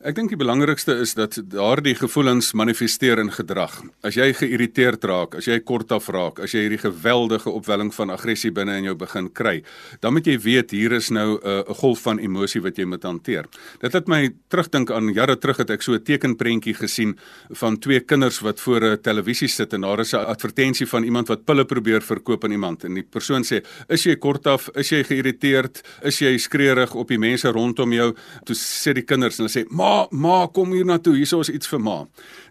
Ek 0.00 0.14
dink 0.16 0.30
die 0.32 0.38
belangrikste 0.40 0.94
is 1.04 1.10
dat 1.12 1.34
daardie 1.52 1.92
gevoelens 1.92 2.54
manifesteer 2.56 3.20
in 3.20 3.28
gedrag. 3.36 3.74
As 4.00 4.16
jy 4.16 4.30
geïrriteerd 4.32 5.02
raak, 5.04 5.34
as 5.36 5.44
jy 5.44 5.58
kortaf 5.60 6.06
raak, 6.08 6.38
as 6.40 6.54
jy 6.54 6.62
hierdie 6.62 6.78
geweldige 6.80 7.52
opwelling 7.52 7.90
van 7.92 8.14
aggressie 8.14 8.48
binne 8.56 8.78
in 8.80 8.86
jou 8.88 8.94
begin 8.96 9.28
kry, 9.28 9.58
dan 10.00 10.16
moet 10.16 10.30
jy 10.30 10.38
weet 10.40 10.72
hier 10.72 10.94
is 10.96 11.10
nou 11.12 11.36
uh, 11.36 11.58
'n 11.68 11.76
golf 11.82 12.00
van 12.08 12.16
emosie 12.18 12.62
wat 12.64 12.78
jy 12.80 12.86
moet 12.88 13.04
hanteer. 13.04 13.44
Dit 13.82 13.92
laat 13.92 14.08
my 14.08 14.30
terugdink 14.48 14.90
aan 14.90 15.12
jare 15.12 15.36
terug 15.36 15.60
het 15.60 15.70
ek 15.70 15.82
so 15.82 15.92
'n 15.92 16.00
tekenprentjie 16.00 16.74
gesien 16.80 17.18
van 17.60 17.76
twee 17.76 18.00
kinders 18.00 18.40
wat 18.40 18.58
voor 18.58 18.80
'n 18.80 19.02
televisie 19.02 19.48
sit 19.48 19.74
en 19.74 19.82
daar 19.82 20.00
is 20.00 20.14
'n 20.14 20.24
advertensie 20.24 20.86
van 20.86 21.04
iemand 21.04 21.28
wat 21.28 21.44
pille 21.44 21.66
probeer 21.66 22.00
verkoop 22.00 22.44
aan 22.44 22.52
iemand 22.52 22.84
en 22.84 22.94
die 22.94 23.04
persoon 23.04 23.44
sê: 23.44 23.60
"Is 23.90 24.04
jy 24.04 24.16
kortaf? 24.16 24.70
Is 24.76 24.88
jy 24.88 25.04
geïrriteerd? 25.04 25.82
Is 26.04 26.20
jy 26.20 26.38
skreeurig 26.38 26.94
op 26.94 27.08
die 27.08 27.18
mense 27.18 27.52
rondom 27.52 27.92
jou?" 27.92 28.14
Toe 28.44 28.56
sê 28.56 28.94
die 28.94 29.04
kinders 29.04 29.38
en 29.38 29.44
hulle 29.44 29.64
sê: 29.64 29.68
"Ma, 29.68 29.89
ma 30.10 30.46
kom 30.52 30.72
hier 30.74 30.86
na 30.86 30.98
toe. 30.98 31.14
Hierso 31.18 31.40
is 31.44 31.50
iets 31.52 31.68
vir 31.70 31.80
ma. 31.82 31.96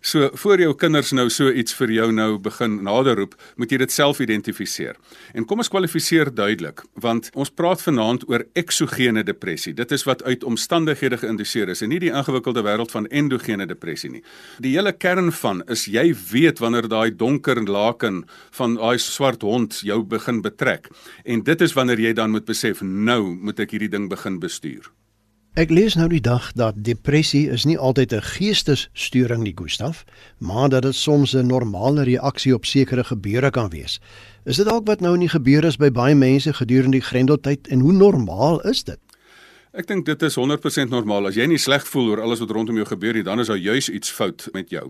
So 0.02 0.30
voor 0.42 0.62
jou 0.62 0.74
kinders 0.80 1.12
nou 1.16 1.28
so 1.34 1.52
iets 1.52 1.76
vir 1.76 1.92
jou 1.92 2.08
nou 2.16 2.38
begin 2.40 2.78
nader 2.86 3.18
roep, 3.20 3.36
moet 3.60 3.72
jy 3.72 3.80
dit 3.82 3.94
self 3.94 4.22
identifiseer. 4.24 4.98
En 5.36 5.46
kom 5.48 5.60
ons 5.60 5.72
kwalifiseer 5.72 6.32
duidelik, 6.36 6.84
want 7.04 7.30
ons 7.36 7.52
praat 7.52 7.82
vanaand 7.84 8.24
oor 8.30 8.46
eksogene 8.60 9.24
depressie. 9.28 9.74
Dit 9.76 9.92
is 9.96 10.06
wat 10.08 10.24
uit 10.28 10.46
omstandighede 10.48 11.20
geïnduseer 11.22 11.72
is 11.74 11.84
en 11.84 11.92
nie 11.94 12.02
die 12.04 12.14
ingewikkelde 12.14 12.64
wêreld 12.68 12.94
van 12.96 13.10
endogene 13.12 13.68
depressie 13.70 14.12
nie. 14.14 14.24
Die 14.64 14.76
hele 14.78 14.94
kern 14.96 15.34
van 15.42 15.64
is 15.68 15.88
jy 15.92 16.10
weet 16.32 16.64
wanneer 16.64 16.88
daai 16.92 17.12
donker 17.16 17.60
laken 17.68 18.24
van 18.56 18.78
daai 18.80 18.98
swart 19.04 19.44
hond 19.44 19.82
jou 19.84 20.02
begin 20.04 20.44
betrek. 20.46 20.88
En 21.26 21.44
dit 21.44 21.68
is 21.68 21.76
wanneer 21.76 22.00
jy 22.08 22.16
dan 22.16 22.32
moet 22.32 22.48
besef 22.48 22.82
nou 22.82 23.36
moet 23.36 23.60
ek 23.60 23.76
hierdie 23.76 23.92
ding 23.92 24.08
begin 24.12 24.40
bestuur. 24.40 24.88
Ek 25.58 25.72
lees 25.74 25.96
nou 25.98 26.06
die 26.06 26.22
dag 26.22 26.52
dat 26.54 26.78
depressie 26.86 27.48
is 27.50 27.64
nie 27.66 27.78
altyd 27.78 28.14
'n 28.14 28.22
geestesstoring 28.22 29.42
nie, 29.44 29.54
Gustaf, 29.56 30.06
maar 30.38 30.70
dat 30.70 30.84
dit 30.84 30.96
soms 30.96 31.34
'n 31.34 31.48
normale 31.48 32.04
reaksie 32.04 32.54
op 32.54 32.66
sekere 32.66 33.04
gebeure 33.04 33.50
kan 33.50 33.70
wees. 33.70 34.00
Is 34.46 34.56
dit 34.56 34.66
dalk 34.66 34.86
wat 34.86 35.00
nou 35.00 35.14
in 35.14 35.20
die 35.20 35.30
gebeur 35.30 35.64
is 35.64 35.78
by 35.78 35.90
baie 35.92 36.16
mense 36.16 36.54
gedurende 36.54 36.98
die 36.98 37.06
Grendeltyd 37.06 37.68
en 37.68 37.80
hoe 37.80 37.94
normaal 37.94 38.62
is 38.62 38.84
dit? 38.84 39.00
Ek 39.70 39.86
dink 39.86 40.02
dit 40.08 40.24
is 40.26 40.34
100% 40.34 40.90
normaal. 40.90 41.28
As 41.30 41.36
jy 41.38 41.46
nie 41.46 41.60
sleg 41.62 41.84
voel 41.86 42.08
oor 42.10 42.20
alles 42.26 42.40
wat 42.42 42.50
rondom 42.58 42.80
jou 42.80 42.88
gebeur 42.90 43.14
nie, 43.14 43.22
dan 43.22 43.38
is 43.38 43.52
daar 43.52 43.60
juis 43.62 43.92
iets 43.94 44.10
fout 44.10 44.48
met 44.56 44.72
jou. 44.74 44.88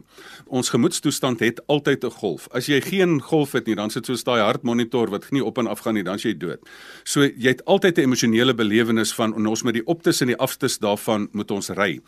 Ons 0.48 0.72
gemoedstoestand 0.72 1.42
het 1.44 1.60
altyd 1.68 2.06
'n 2.06 2.16
golf. 2.16 2.48
As 2.56 2.68
jy 2.68 2.80
geen 2.80 3.20
golf 3.20 3.52
het 3.52 3.68
nie, 3.68 3.76
dan 3.76 3.90
sit 3.90 4.06
soos 4.06 4.24
daai 4.24 4.40
hartmonitor 4.40 5.10
wat 5.10 5.32
nie 5.32 5.44
op 5.44 5.58
en 5.58 5.68
af 5.68 5.80
gaan 5.80 5.96
nie, 5.96 6.04
dan 6.04 6.18
jy 6.18 6.34
dood. 6.34 6.60
So 7.04 7.24
jy 7.24 7.50
het 7.50 7.66
altyd 7.66 7.98
'n 7.98 8.02
emosionele 8.02 8.54
belewenis 8.54 9.12
van 9.14 9.48
ons 9.48 9.64
met 9.64 9.74
die 9.74 9.86
optes 9.86 10.22
en 10.22 10.28
die 10.28 10.38
aftes 10.38 10.80
daarvan 10.80 11.28
moet 11.34 11.52
ons 11.52 11.70
ry. 11.70 12.00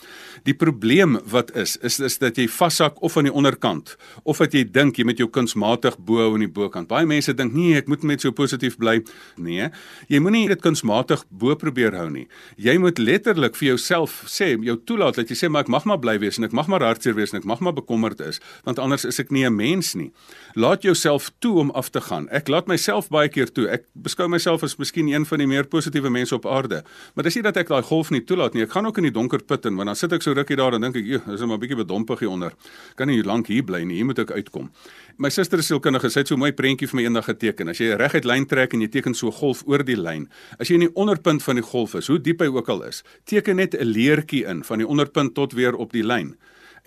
Die 0.44 0.54
probleem 0.54 1.20
wat 1.26 1.56
is, 1.56 1.78
is 1.78 2.00
is 2.00 2.18
dat 2.20 2.38
jy 2.38 2.48
vassak 2.48 3.02
of 3.02 3.18
aan 3.18 3.24
die 3.26 3.34
onderkant 3.34 3.98
of 4.24 4.38
dat 4.38 4.54
jy 4.54 4.64
dink 4.72 4.96
jy 4.96 5.04
met 5.04 5.18
jou 5.18 5.30
kunsmatig 5.30 6.00
bo 6.00 6.34
aan 6.34 6.40
die 6.40 6.48
bokant. 6.48 6.88
Baie 6.88 7.06
mense 7.06 7.34
dink 7.34 7.54
nee, 7.54 7.76
ek 7.76 7.88
moet 7.88 8.04
net 8.04 8.22
so 8.22 8.32
positief 8.32 8.78
bly. 8.78 9.04
Nee, 9.36 9.70
jy 10.08 10.20
moenie 10.20 10.48
dit 10.48 10.62
kunsmatig 10.62 11.26
bo 11.30 11.56
probeer 11.56 11.96
hou 11.96 12.10
nie 12.10 12.28
jy 12.62 12.76
moet 12.82 13.00
letterlik 13.02 13.56
vir 13.58 13.72
jouself 13.72 14.22
sê, 14.30 14.52
jou 14.62 14.76
toelaat 14.86 15.18
dat 15.18 15.32
jy 15.32 15.38
sê 15.40 15.50
maar 15.50 15.66
ek 15.66 15.72
mag 15.74 15.86
maar 15.90 16.00
bly 16.02 16.18
wees 16.22 16.38
en 16.38 16.46
ek 16.46 16.54
mag 16.54 16.70
maar 16.70 16.84
hartseer 16.86 17.16
wees 17.18 17.34
en 17.34 17.40
ek 17.40 17.48
mag 17.50 17.62
maar 17.66 17.74
bekommerd 17.78 18.22
is, 18.22 18.38
want 18.68 18.82
anders 18.82 19.06
is 19.08 19.20
ek 19.20 19.32
nie 19.32 19.46
'n 19.46 19.56
mens 19.56 19.96
nie. 19.96 20.12
Laat 20.56 20.84
jouself 20.84 21.32
toe 21.40 21.60
om 21.60 21.72
af 21.72 21.90
te 21.90 22.02
gaan. 22.02 22.28
Ek 22.30 22.48
laat 22.48 22.68
myself 22.68 23.10
baie 23.10 23.30
keer 23.30 23.52
toe. 23.52 23.68
Ek 23.68 23.86
beskou 23.94 24.28
myself 24.28 24.64
as 24.64 24.78
miskien 24.78 25.08
een 25.08 25.26
van 25.26 25.40
die 25.40 25.48
meer 25.48 25.64
positiewe 25.64 26.10
mense 26.10 26.36
op 26.36 26.46
aarde. 26.46 26.84
Maar 27.16 27.24
dis 27.24 27.36
nie 27.36 27.44
dat 27.44 27.58
ek 27.58 27.68
daai 27.68 27.82
golf 27.82 28.12
nie 28.12 28.22
toelaat 28.22 28.54
nie. 28.54 28.64
Ek 28.64 28.72
gaan 28.72 28.86
ook 28.86 28.98
in 28.98 29.04
die 29.04 29.12
donker 29.12 29.40
put 29.44 29.66
in, 29.66 29.76
want 29.76 29.88
dan 29.88 29.96
sit 29.96 30.14
ek 30.14 30.22
so 30.22 30.34
rukkie 30.34 30.56
daar 30.56 30.74
en 30.74 30.82
dink 30.82 30.96
ek, 30.96 31.06
"Joe, 31.06 31.22
dis 31.26 31.40
maar 31.40 31.58
'n 31.58 31.60
bietjie 31.60 31.86
bedompig 31.86 32.20
hier 32.20 32.30
onder. 32.30 32.54
Kan 32.96 33.08
nie 33.08 33.24
lank 33.24 33.48
hier 33.48 33.64
bly 33.64 33.84
nie. 33.84 33.96
Hier 33.96 34.06
moet 34.06 34.20
ek 34.20 34.32
uitkom." 34.32 34.70
My 35.22 35.30
suster 35.30 35.62
is 35.62 35.68
sielkundige, 35.70 36.10
sy 36.10 36.24
het 36.24 36.30
so 36.32 36.34
'n 36.34 36.42
mooi 36.42 36.52
prentjie 36.52 36.88
vir 36.90 36.98
my 36.98 37.04
eendag 37.06 37.26
geteken. 37.26 37.70
As 37.70 37.78
jy 37.78 37.94
'n 37.94 37.98
reguit 38.00 38.26
lyn 38.26 38.46
trek 38.48 38.74
en 38.74 38.82
jy 38.82 38.88
teken 38.88 39.14
so 39.14 39.28
'n 39.28 39.32
golf 39.32 39.62
oor 39.68 39.84
die 39.84 39.96
lyn, 39.96 40.28
as 40.60 40.68
jy 40.68 40.74
in 40.74 40.88
die 40.88 40.96
onderpunt 40.96 41.44
van 41.44 41.56
die 41.58 41.64
golf 41.64 41.94
is, 41.94 42.08
hoe 42.08 42.18
diep 42.18 42.40
hy 42.40 42.48
ook 42.48 42.70
al 42.70 42.82
is, 42.84 43.04
teken 43.26 43.58
net 43.58 43.76
'n 43.76 43.86
leertjie 43.86 44.46
in 44.48 44.64
van 44.64 44.80
die 44.80 44.88
onderpunt 44.88 45.36
tot 45.36 45.54
weer 45.54 45.76
op 45.76 45.92
die 45.92 46.04
lyn. 46.04 46.36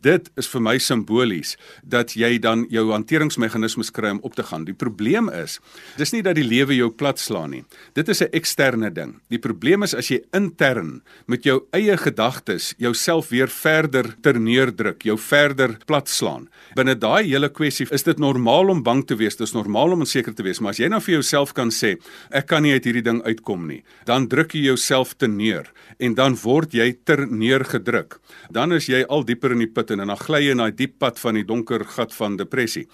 Dit 0.05 0.29
is 0.37 0.49
vir 0.53 0.61
my 0.61 0.75
simbolies 0.83 1.55
dat 1.81 2.13
jy 2.19 2.37
dan 2.43 2.67
jou 2.73 2.91
hanteringsmeganismes 2.91 3.89
kry 3.95 4.11
om 4.13 4.21
op 4.27 4.35
te 4.37 4.45
gaan. 4.45 4.67
Die 4.69 4.77
probleem 4.77 5.31
is, 5.33 5.57
dis 5.97 6.13
nie 6.13 6.21
dat 6.25 6.37
die 6.37 6.45
lewe 6.45 6.77
jou 6.77 6.91
platslaan 6.93 7.55
nie. 7.55 7.63
Dit 7.97 8.09
is 8.13 8.21
'n 8.21 8.29
eksterne 8.33 8.91
ding. 8.93 9.21
Die 9.31 9.39
probleem 9.39 9.83
is 9.83 9.95
as 9.95 10.09
jy 10.09 10.21
intern 10.35 11.03
met 11.27 11.45
jou 11.45 11.65
eie 11.73 11.97
gedagtes 11.97 12.75
jouself 12.79 13.31
weer 13.31 13.49
verder 13.49 14.15
terneerdruk, 14.21 15.03
jou 15.05 15.17
verder 15.17 15.79
platslaan. 15.87 16.49
Binne 16.77 16.95
daai 16.95 17.25
hele 17.25 17.49
kwessie 17.49 17.87
is 17.91 18.03
dit 18.03 18.19
normaal 18.19 18.69
om 18.69 18.83
bang 18.83 19.07
te 19.07 19.17
wees, 19.17 19.37
dis 19.37 19.55
normaal 19.55 19.93
om 19.93 20.01
onseker 20.01 20.35
te 20.35 20.43
wees, 20.43 20.61
maar 20.61 20.71
as 20.71 20.79
jy 20.79 20.89
nou 20.89 21.01
vir 21.01 21.15
jouself 21.15 21.55
kan 21.55 21.71
sê, 21.71 21.97
ek 22.31 22.47
kan 22.47 22.63
nie 22.63 22.73
uit 22.73 22.85
hierdie 22.85 23.03
ding 23.03 23.23
uitkom 23.23 23.67
nie, 23.67 23.83
dan 24.05 24.29
druk 24.29 24.53
jy 24.53 24.65
jouself 24.65 25.15
te 25.17 25.27
neer 25.27 25.73
en 25.99 26.15
dan 26.15 26.37
word 26.37 26.75
jy 26.75 26.93
ter 27.05 27.27
neergedruk. 27.27 28.21
Dan 28.51 28.73
is 28.73 28.87
jy 28.87 29.05
al 29.09 29.25
dieper 29.25 29.53
in 29.53 29.59
die 29.59 29.67
put 29.67 29.94
en 30.01 30.09
dan 30.09 30.17
gly 30.17 30.41
jy 30.45 30.51
in 30.51 30.63
daai 30.63 30.73
diep 30.73 30.99
pad 30.99 31.19
van 31.19 31.35
die 31.35 31.45
donker 31.45 31.85
gat 31.85 32.15
van 32.15 32.37
depressie. 32.37 32.87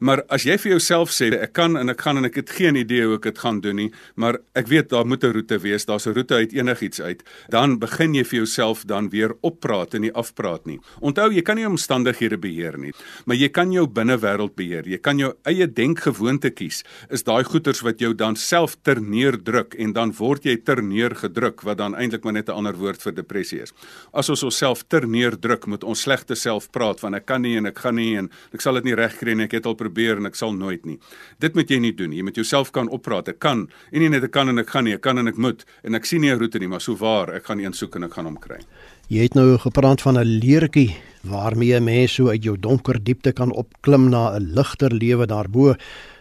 Maar 0.00 0.22
as 0.28 0.44
jy 0.44 0.56
vir 0.58 0.76
jouself 0.76 1.10
sê 1.10 1.32
ek 1.34 1.52
kan 1.52 1.76
en 1.76 1.88
ek 1.88 2.00
gaan 2.00 2.18
en 2.18 2.24
ek 2.24 2.36
het 2.36 2.50
geen 2.50 2.76
idee 2.76 3.06
hoe 3.06 3.16
ek 3.16 3.22
dit 3.22 3.38
gaan 3.38 3.60
doen 3.60 3.76
nie, 3.76 3.90
maar 4.14 4.38
ek 4.54 4.68
weet 4.68 4.90
daar 4.90 5.06
moet 5.06 5.24
'n 5.24 5.32
roete 5.32 5.58
wees, 5.58 5.86
daar's 5.86 6.06
'n 6.06 6.14
roete 6.14 6.34
uit 6.34 6.52
enigiets 6.52 7.00
uit, 7.00 7.22
dan 7.48 7.78
begin 7.78 8.14
jy 8.14 8.24
vir 8.24 8.38
jouself 8.38 8.84
dan 8.84 9.10
weer 9.10 9.34
oppraat 9.42 9.94
en 9.94 10.00
nie 10.00 10.12
afpraat 10.12 10.66
nie. 10.66 10.80
Onthou, 11.00 11.32
jy 11.32 11.42
kan 11.42 11.56
nie 11.56 11.66
omstandighede 11.66 12.38
beheer 12.38 12.78
nie, 12.78 12.92
maar 13.26 13.36
jy 13.36 13.48
kan 13.48 13.72
jou 13.72 13.86
binnewêreld 13.86 14.54
beheer. 14.54 14.86
Jy 14.88 14.98
kan 14.98 15.18
jou 15.18 15.34
eie 15.44 15.66
denkgewoonte 15.66 16.50
kies. 16.50 16.82
Is 17.10 17.22
daai 17.22 17.44
goeters 17.44 17.80
wat 17.80 18.00
jou 18.00 18.14
dan 18.14 18.36
self 18.36 18.76
ter 18.82 19.00
neerdruk 19.00 19.74
en 19.78 19.92
dan 19.92 20.12
word 20.12 20.44
jy 20.44 20.56
ter 20.56 20.82
neergedruk 20.82 21.62
wat 21.66 21.78
dan 21.78 21.94
eintlik 21.94 22.24
maar 22.24 22.32
net 22.32 22.48
'n 22.48 22.52
ander 22.52 22.76
woord 22.76 23.02
vir 23.02 23.12
depressie 23.14 23.60
is. 23.62 23.72
As 24.12 24.28
ons 24.28 24.42
onsself 24.42 24.84
ter 24.88 25.06
neerdruk 25.06 25.66
met 25.66 25.84
ons 25.84 26.00
slegte 26.00 26.34
self 26.46 26.70
praat 26.74 27.02
van 27.02 27.18
ek 27.18 27.26
kan 27.26 27.44
nie 27.44 27.56
en 27.58 27.66
ek 27.70 27.82
gaan 27.84 27.98
nie 27.98 28.14
en 28.20 28.30
ek 28.54 28.64
sal 28.64 28.78
dit 28.78 28.88
nie 28.90 28.96
regkry 28.98 29.36
nie, 29.36 29.48
ek 29.50 29.58
het 29.58 29.68
al 29.68 29.76
probeer 29.78 30.20
en 30.20 30.30
ek 30.30 30.38
sal 30.38 30.54
nooit 30.56 30.86
nie. 30.88 30.98
Dit 31.42 31.58
moet 31.58 31.70
jy 31.70 31.80
nie 31.82 31.94
doen 31.96 32.12
nie. 32.12 32.22
Jy 32.22 32.28
moet 32.30 32.40
jouself 32.40 32.72
kan 32.76 32.90
oppraat. 32.92 33.32
Ek 33.32 33.40
kan 33.42 33.66
en 33.92 34.02
nie 34.02 34.10
net 34.12 34.28
ek 34.28 34.34
kan 34.36 34.52
en 34.52 34.62
ek 34.62 34.70
gaan 34.72 34.88
nie, 34.88 34.96
ek 34.96 35.04
kan 35.06 35.18
en 35.22 35.32
ek 35.32 35.40
moet 35.42 35.66
en 35.84 35.98
ek 35.98 36.06
sien 36.08 36.22
nie 36.22 36.32
'n 36.32 36.38
roete 36.38 36.58
nie, 36.62 36.70
maar 36.70 36.80
sou 36.80 36.96
waar, 36.96 37.34
ek 37.34 37.46
gaan 37.50 37.60
een 37.60 37.72
soek 37.72 37.96
en 37.96 38.04
ek 38.04 38.14
gaan 38.14 38.30
hom 38.30 38.38
kry. 38.38 38.60
Jy 39.08 39.22
het 39.22 39.34
nou 39.34 39.58
gepraat 39.58 40.02
van 40.02 40.18
'n 40.18 40.40
leertjie 40.42 40.96
waarmee 41.22 41.78
'n 41.78 41.84
mens 41.84 42.14
so 42.14 42.28
uit 42.28 42.42
jou 42.42 42.56
donker 42.56 42.98
diepte 42.98 43.32
kan 43.32 43.52
opklim 43.52 44.10
na 44.10 44.36
'n 44.36 44.54
ligter 44.54 44.90
lewe 44.90 45.26
daarbo. 45.26 45.74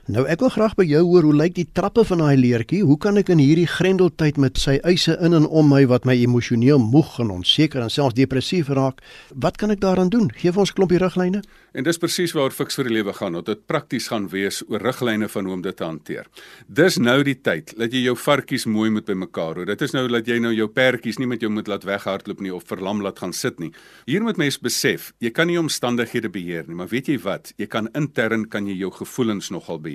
Nou 0.05 0.21
ek 0.29 0.43
wil 0.43 0.51
graag 0.53 0.75
by 0.77 0.83
jou 0.85 1.00
hoor 1.01 1.25
hoe 1.25 1.33
lyk 1.33 1.55
die 1.57 1.65
trappe 1.74 2.03
van 2.05 2.19
daai 2.21 2.38
leertjie? 2.38 2.83
Hoe 2.85 2.97
kan 3.01 3.17
ek 3.17 3.31
in 3.33 3.39
hierdie 3.41 3.65
grendeltyd 3.65 4.35
met 4.38 4.59
sy 4.62 4.75
eise 4.85 5.15
in 5.17 5.33
en 5.33 5.47
om 5.50 5.65
my 5.65 5.79
wat 5.89 6.03
my 6.05 6.13
emosioneel 6.21 6.77
moeg 6.77 7.15
en 7.24 7.31
onseker 7.33 7.81
en 7.81 7.89
selfs 7.89 8.13
depressief 8.13 8.69
raak, 8.69 9.01
wat 9.33 9.57
kan 9.57 9.74
ek 9.74 9.81
daaraan 9.81 10.12
doen? 10.13 10.29
Geef 10.29 10.59
ons 10.62 10.69
'n 10.69 10.77
klompie 10.77 11.01
riglyne. 11.01 11.41
En 11.74 11.83
dis 11.83 11.97
presies 11.97 12.31
waaroor 12.33 12.51
fiks 12.51 12.75
vir 12.75 12.85
die 12.85 12.93
lewe 12.93 13.13
gaan, 13.13 13.33
dat 13.33 13.45
dit 13.45 13.65
prakties 13.65 14.07
gaan 14.07 14.29
wees 14.29 14.63
oor 14.69 14.79
riglyne 14.79 15.27
van 15.27 15.45
hoe 15.45 15.53
om 15.53 15.62
dit 15.62 15.75
te 15.75 15.83
hanteer. 15.83 16.27
Dis 16.67 16.97
nou 16.97 17.24
die 17.24 17.41
tyd 17.41 17.74
dat 17.75 17.91
jy 17.91 18.03
jou 18.03 18.15
varkies 18.15 18.65
mooi 18.65 18.89
moet 18.91 19.05
bymekaar 19.05 19.55
hou. 19.55 19.65
Dit 19.65 19.81
is 19.81 19.91
nou 19.91 20.07
dat 20.07 20.27
jy 20.27 20.39
nou 20.39 20.53
jou 20.53 20.67
perdjies 20.67 21.17
nie 21.17 21.27
met 21.27 21.41
jou 21.41 21.50
moet 21.50 21.67
laat 21.67 21.83
weghardloop 21.83 22.41
nie 22.41 22.53
of 22.53 22.63
verlam 22.63 23.01
laat 23.01 23.19
gaan 23.19 23.33
sit 23.33 23.59
nie. 23.59 23.71
Hier 24.05 24.21
moet 24.21 24.38
mens 24.38 24.59
besef, 24.59 25.13
jy 25.19 25.31
kan 25.31 25.47
nie 25.47 25.57
omstandighede 25.59 26.29
beheer 26.29 26.63
nie, 26.67 26.75
maar 26.75 26.88
weet 26.88 27.07
jy 27.07 27.17
wat? 27.17 27.53
Jy 27.57 27.65
kan 27.65 27.89
intern 27.95 28.47
kan 28.47 28.67
jy 28.67 28.77
jou 28.77 28.91
gevoelens 28.91 29.50
nogal 29.50 29.79
beheer. 29.79 29.94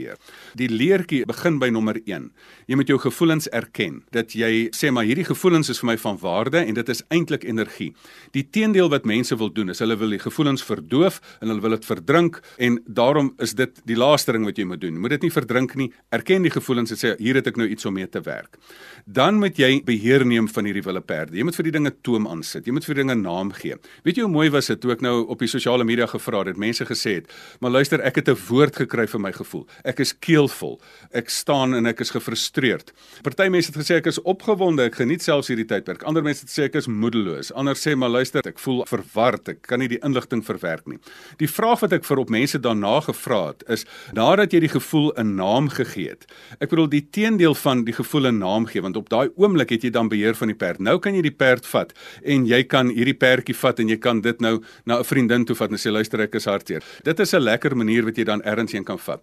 Die 0.58 0.68
leertjie 0.70 1.24
begin 1.28 1.58
by 1.60 1.68
nommer 1.72 1.98
1. 2.04 2.30
Jy 2.70 2.78
moet 2.78 2.90
jou 2.90 2.98
gevoelens 3.02 3.48
erken. 3.56 4.00
Dat 4.14 4.34
jy 4.36 4.68
sê 4.76 4.90
maar 4.94 5.06
hierdie 5.08 5.26
gevoelens 5.28 5.70
is 5.72 5.80
vir 5.82 5.90
my 5.92 5.96
van 6.00 6.18
waarde 6.22 6.62
en 6.62 6.74
dit 6.74 6.92
is 6.92 7.02
eintlik 7.10 7.44
energie. 7.48 7.90
Die 8.36 8.44
teendeel 8.44 8.90
wat 8.92 9.08
mense 9.08 9.36
wil 9.36 9.52
doen 9.52 9.70
is 9.74 9.82
hulle 9.82 9.96
wil 10.00 10.14
die 10.14 10.22
gevoelens 10.22 10.64
verdoof 10.66 11.20
en 11.40 11.52
hulle 11.52 11.64
wil 11.64 11.76
dit 11.76 11.88
verdrink 11.88 12.40
en 12.58 12.78
daarom 12.86 13.32
is 13.38 13.54
dit 13.58 13.82
die 13.88 13.98
laaste 13.98 14.32
ding 14.36 14.46
wat 14.48 14.58
jy 14.58 14.66
moet 14.68 14.82
doen. 14.82 14.98
Moet 15.00 15.16
dit 15.18 15.28
nie 15.28 15.34
verdrink 15.34 15.76
nie. 15.78 15.90
Erken 16.14 16.46
die 16.46 16.54
gevoelens 16.54 16.94
en 16.94 17.00
sê 17.00 17.14
hier 17.20 17.38
het 17.40 17.50
ek 17.50 17.60
nou 17.60 17.68
iets 17.70 17.86
om 17.88 17.94
mee 17.96 18.08
te 18.08 18.22
werk. 18.26 18.58
Dan 19.06 19.40
moet 19.42 19.58
jy 19.58 19.80
beheer 19.86 20.24
neem 20.26 20.48
van 20.48 20.68
hierdie 20.68 20.84
wille 20.86 21.02
perde. 21.04 21.36
Jy 21.38 21.46
moet 21.46 21.58
vir 21.58 21.68
die 21.70 21.76
dinge 21.78 21.94
toom 22.06 22.28
aansit. 22.30 22.66
Jy 22.66 22.74
moet 22.76 22.86
vir 22.88 23.02
dinge 23.02 23.16
naam 23.18 23.52
gee. 23.56 23.76
Weet 24.06 24.20
jy 24.20 24.26
hoe 24.26 24.32
mooi 24.32 24.48
was 24.52 24.70
dit 24.70 24.80
toe 24.80 24.94
ek 24.94 25.04
nou 25.04 25.16
op 25.32 25.40
die 25.42 25.50
sosiale 25.50 25.84
media 25.86 26.06
gevra 26.10 26.44
het, 26.46 26.56
mense 26.60 26.84
gesê 26.86 27.14
het, 27.20 27.32
"Maar 27.60 27.70
luister, 27.70 28.00
ek 28.00 28.16
het 28.16 28.28
'n 28.28 28.38
woord 28.48 28.76
gekry 28.76 29.06
vir 29.06 29.20
my 29.20 29.32
gevoel. 29.32 29.66
Ek 29.84 29.89
is 29.98 30.18
keelvol. 30.18 30.80
Ek 31.12 31.28
staan 31.28 31.74
en 31.74 31.86
ek 31.86 32.00
is 32.00 32.10
gefrustreerd." 32.10 32.92
Party 33.22 33.48
mense 33.48 33.72
het 33.72 33.76
gesê 33.76 33.96
ek 33.96 34.06
is 34.06 34.22
opgewonde, 34.22 34.82
ek 34.82 34.94
geniet 34.94 35.22
selfs 35.22 35.48
hierdie 35.48 35.66
tydperk. 35.66 36.02
Ander 36.04 36.22
mense 36.22 36.40
het 36.40 36.50
gesê 36.50 36.64
ek 36.64 36.74
is 36.74 36.86
moedeloos. 36.86 37.52
Ander 37.52 37.74
sê, 37.74 37.96
"Maar 37.96 38.08
luister, 38.08 38.40
ek 38.46 38.58
voel 38.58 38.84
verward. 38.84 39.48
Ek 39.48 39.62
kan 39.62 39.78
nie 39.78 39.88
die 39.88 39.98
inligting 40.02 40.44
verwerk 40.44 40.86
nie." 40.86 40.98
Die 41.38 41.48
vraag 41.48 41.80
wat 41.80 41.92
ek 41.92 42.04
vir 42.04 42.18
op 42.18 42.28
mense 42.28 42.58
daarna 42.58 43.00
gevra 43.00 43.48
het 43.48 43.64
is 43.68 43.84
nadat 44.12 44.52
jy 44.52 44.60
die 44.60 44.68
gevoel 44.68 45.12
'n 45.16 45.34
naam 45.34 45.68
gegee 45.68 46.08
het. 46.08 46.26
Ek 46.60 46.70
bedoel 46.70 46.88
die 46.88 47.06
teendeel 47.10 47.54
van 47.54 47.84
die 47.84 47.92
gevoel 47.92 48.26
'n 48.28 48.38
naam 48.38 48.66
gee 48.66 48.82
want 48.82 48.96
op 48.96 49.08
daai 49.08 49.30
oomblik 49.36 49.70
het 49.70 49.82
jy 49.82 49.90
dan 49.90 50.08
beheer 50.08 50.34
van 50.34 50.48
die 50.48 50.56
perd. 50.56 50.80
Nou 50.80 50.98
kan 50.98 51.14
jy 51.14 51.22
die 51.22 51.30
perd 51.30 51.66
vat 51.66 51.92
en 52.24 52.46
jy 52.46 52.62
kan 52.64 52.88
hierdie 52.88 53.14
perdjie 53.14 53.56
vat 53.56 53.80
en 53.80 53.88
jy 53.88 53.96
kan 53.96 54.20
dit 54.20 54.40
nou 54.40 54.60
na 54.86 54.98
'n 54.98 55.04
vriendin 55.04 55.44
toe 55.44 55.56
vat 55.56 55.70
en 55.70 55.76
sê 55.76 55.90
luister 55.90 56.20
ek 56.20 56.34
is 56.34 56.44
hartseer. 56.44 56.82
Dit 57.04 57.20
is 57.20 57.34
'n 57.34 57.40
lekker 57.40 57.76
manier 57.76 58.04
wat 58.04 58.16
jy 58.16 58.24
dan 58.24 58.42
ergens 58.42 58.72
heen 58.72 58.84
kan 58.84 58.98
vat. 58.98 59.22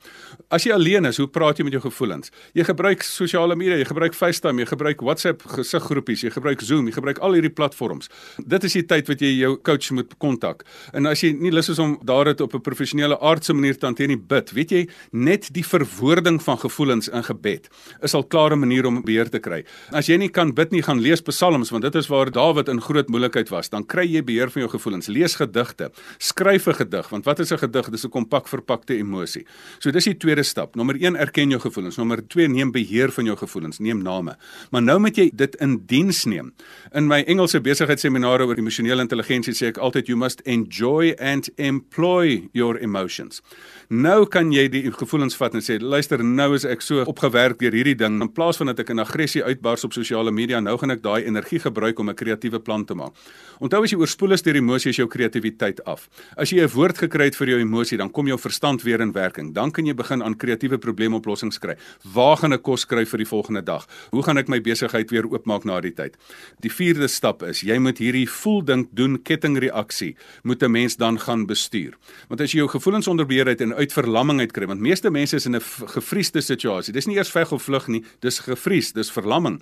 As 0.49 0.56
jy 0.63 0.73
alleen 0.73 1.05
is, 1.05 1.17
hoe 1.17 1.27
praat 1.27 1.57
jy 1.57 1.63
met 1.67 1.73
jou 1.73 1.81
gevoelens? 1.81 2.31
Jy 2.53 2.63
gebruik 2.63 3.03
sosiale 3.03 3.55
media, 3.55 3.77
jy 3.77 3.85
gebruik 3.85 4.13
FaceTime, 4.13 4.61
jy 4.61 4.65
gebruik 4.65 5.01
WhatsApp 5.01 5.43
gesiggroepies, 5.51 6.23
jy 6.23 6.31
gebruik 6.31 6.61
Zoom, 6.61 6.87
jy 6.87 6.93
gebruik 6.95 7.19
al 7.19 7.33
hierdie 7.33 7.53
platforms. 7.53 8.09
Dit 8.37 8.63
is 8.63 8.73
die 8.73 8.85
tyd 8.87 9.07
wat 9.07 9.21
jy 9.21 9.33
jou 9.37 9.57
coach 9.57 9.91
moet 9.91 10.13
kontak. 10.17 10.63
En 10.93 11.05
as 11.05 11.21
jy 11.21 11.33
nie 11.33 11.51
lus 11.51 11.69
is 11.69 11.79
om 11.79 11.97
daar 12.07 12.25
dit 12.25 12.41
op 12.41 12.53
'n 12.53 12.61
professionele 12.61 13.19
aardse 13.19 13.53
manier 13.53 13.77
te 13.77 13.85
hanteer 13.85 14.07
nie 14.07 14.17
bid. 14.17 14.51
Weet 14.51 14.71
jy, 14.71 14.87
net 15.11 15.53
die 15.53 15.63
verwoording 15.63 16.41
van 16.41 16.57
gevoelens 16.57 17.09
in 17.09 17.23
gebed 17.23 17.69
is 18.01 18.13
al 18.13 18.23
klare 18.23 18.55
manier 18.55 18.85
om 18.85 19.01
beheer 19.01 19.29
te 19.29 19.39
kry. 19.39 19.63
As 19.91 20.07
jy 20.07 20.17
nie 20.17 20.29
kan 20.29 20.53
bid 20.53 20.71
nie, 20.71 20.81
gaan 20.81 20.99
lees 20.99 21.21
psalms 21.21 21.69
want 21.69 21.83
dit 21.83 21.95
is 21.95 22.07
waar 22.07 22.31
Dawid 22.31 22.69
in 22.69 22.81
groot 22.81 23.07
moeilikheid 23.09 23.49
was. 23.49 23.69
Dan 23.69 23.85
kry 23.85 24.05
jy 24.05 24.23
beheer 24.23 24.49
van 24.49 24.61
jou 24.61 24.69
gevoelens. 24.69 25.07
Lees 25.07 25.35
gedigte. 25.35 25.91
Skryf 26.17 26.67
'n 26.67 26.73
gedig 26.73 27.09
want 27.09 27.25
wat 27.25 27.39
is 27.39 27.51
'n 27.51 27.57
gedig? 27.57 27.89
Dis 27.89 28.05
'n 28.05 28.09
kompak 28.09 28.47
verpakte 28.47 28.95
emosie. 28.95 29.45
So 29.79 29.91
dis 29.91 30.05
die 30.05 30.17
tweede 30.17 30.43
stap. 30.47 30.75
Nommer 30.75 30.95
1 30.95 31.15
erken 31.19 31.49
jou 31.53 31.59
gevoelens. 31.61 31.97
Nommer 31.99 32.23
2 32.27 32.47
neem 32.47 32.71
beheer 32.71 33.11
van 33.11 33.25
jou 33.25 33.35
gevoelens. 33.37 33.79
Neem 33.79 34.01
name. 34.03 34.37
Maar 34.71 34.81
nou 34.81 34.99
moet 34.99 35.17
jy 35.17 35.29
dit 35.33 35.55
in 35.63 35.77
diens 35.85 36.23
neem. 36.25 36.53
In 36.95 37.07
my 37.07 37.21
Engelse 37.27 37.61
besigheidsseminare 37.61 38.47
oor 38.47 38.57
emosionele 38.57 39.03
intelligensie 39.05 39.53
sê 39.53 39.71
ek 39.71 39.81
altyd 39.83 40.07
you 40.07 40.17
must 40.17 40.41
enjoy 40.45 41.13
and 41.19 41.49
employ 41.57 42.47
your 42.53 42.79
emotions. 42.81 43.41
Nou 43.89 44.25
kan 44.27 44.49
jy 44.51 44.65
die 44.71 44.83
gevoelens 44.91 45.37
vat 45.39 45.53
en 45.55 45.63
sê 45.63 45.77
luister 45.79 46.23
nou 46.23 46.49
is 46.57 46.65
ek 46.67 46.81
so 46.83 47.05
opgewerk 47.07 47.59
deur 47.61 47.75
hierdie 47.75 47.95
ding 47.95 48.21
in 48.23 48.31
plaas 48.31 48.59
van 48.59 48.71
dat 48.71 48.81
ek 48.83 48.91
in 48.91 49.03
aggressie 49.03 49.43
uitbars 49.43 49.85
op 49.87 49.95
sosiale 49.95 50.31
media 50.31 50.59
nou 50.63 50.75
gaan 50.79 50.91
ek 50.91 51.03
daai 51.05 51.27
energie 51.27 51.59
gebruik 51.63 51.99
om 51.99 52.09
'n 52.09 52.15
kreatiewe 52.15 52.59
plan 52.59 52.85
te 52.85 52.95
maak. 52.95 53.13
Onthou 53.59 53.83
as 53.83 53.91
jy 53.91 53.97
oorspoel 53.97 54.33
is 54.33 54.41
deur 54.41 54.55
emosies 54.55 54.97
jou 54.97 55.07
kreatiwiteit 55.07 55.83
af. 55.85 56.09
As 56.37 56.49
jy 56.51 56.61
'n 56.63 56.73
woord 56.73 56.97
gekry 56.97 57.25
het 57.25 57.35
vir 57.35 57.47
jou 57.47 57.59
emosie 57.59 57.97
dan 57.97 58.11
kom 58.11 58.27
jou 58.27 58.37
verstand 58.37 58.83
weer 58.83 59.01
in 59.01 59.11
werking. 59.11 59.53
Dan 59.53 59.71
kan 59.71 59.85
jy 59.85 59.93
begin 59.93 60.23
aan 60.23 60.36
kreatiewe 60.37 60.77
probleemoplossings 60.77 61.59
kry. 61.59 61.75
Waar 62.13 62.37
gaan 62.37 62.53
ek 62.53 62.63
kos 62.63 62.85
kry 62.85 63.05
vir 63.05 63.17
die 63.17 63.29
volgende 63.29 63.63
dag? 63.65 63.87
Hoe 64.11 64.23
gaan 64.23 64.37
ek 64.37 64.47
my 64.47 64.61
besigheid 64.61 65.11
weer 65.11 65.27
oopmaak 65.27 65.65
na 65.65 65.81
die 65.81 65.93
tyd? 65.93 66.17
Die 66.63 66.71
vierde 66.71 67.07
stap 67.07 67.43
is 67.43 67.61
jy 67.61 67.77
moet 67.79 67.97
hierdie 67.97 68.27
voel 68.27 68.61
dink 68.65 68.89
doen 68.95 69.17
kettingreaksie 69.21 70.15
moet 70.43 70.63
'n 70.63 70.71
mens 70.71 70.97
dan 70.97 71.19
gaan 71.19 71.45
bestuur. 71.45 71.97
Want 72.29 72.41
as 72.41 72.51
jy 72.51 72.59
jou 72.59 72.67
gevoelens 72.67 73.07
onder 73.07 73.25
beheer 73.25 73.47
het 73.47 73.61
en 73.61 73.73
uit 73.73 73.93
verlamming 73.93 74.39
uit 74.39 74.51
kry, 74.51 74.65
want 74.67 74.79
meeste 74.79 75.09
mense 75.09 75.35
is 75.35 75.45
in 75.45 75.55
'n 75.55 75.61
gefriesde 75.87 76.41
situasie. 76.41 76.93
Dis 76.93 77.07
nie 77.07 77.17
eers 77.17 77.31
veg 77.31 77.51
of 77.51 77.63
vlug 77.63 77.87
nie, 77.87 78.03
dis 78.19 78.39
gefries, 78.39 78.93
dis 78.93 79.11
verlamming. 79.11 79.61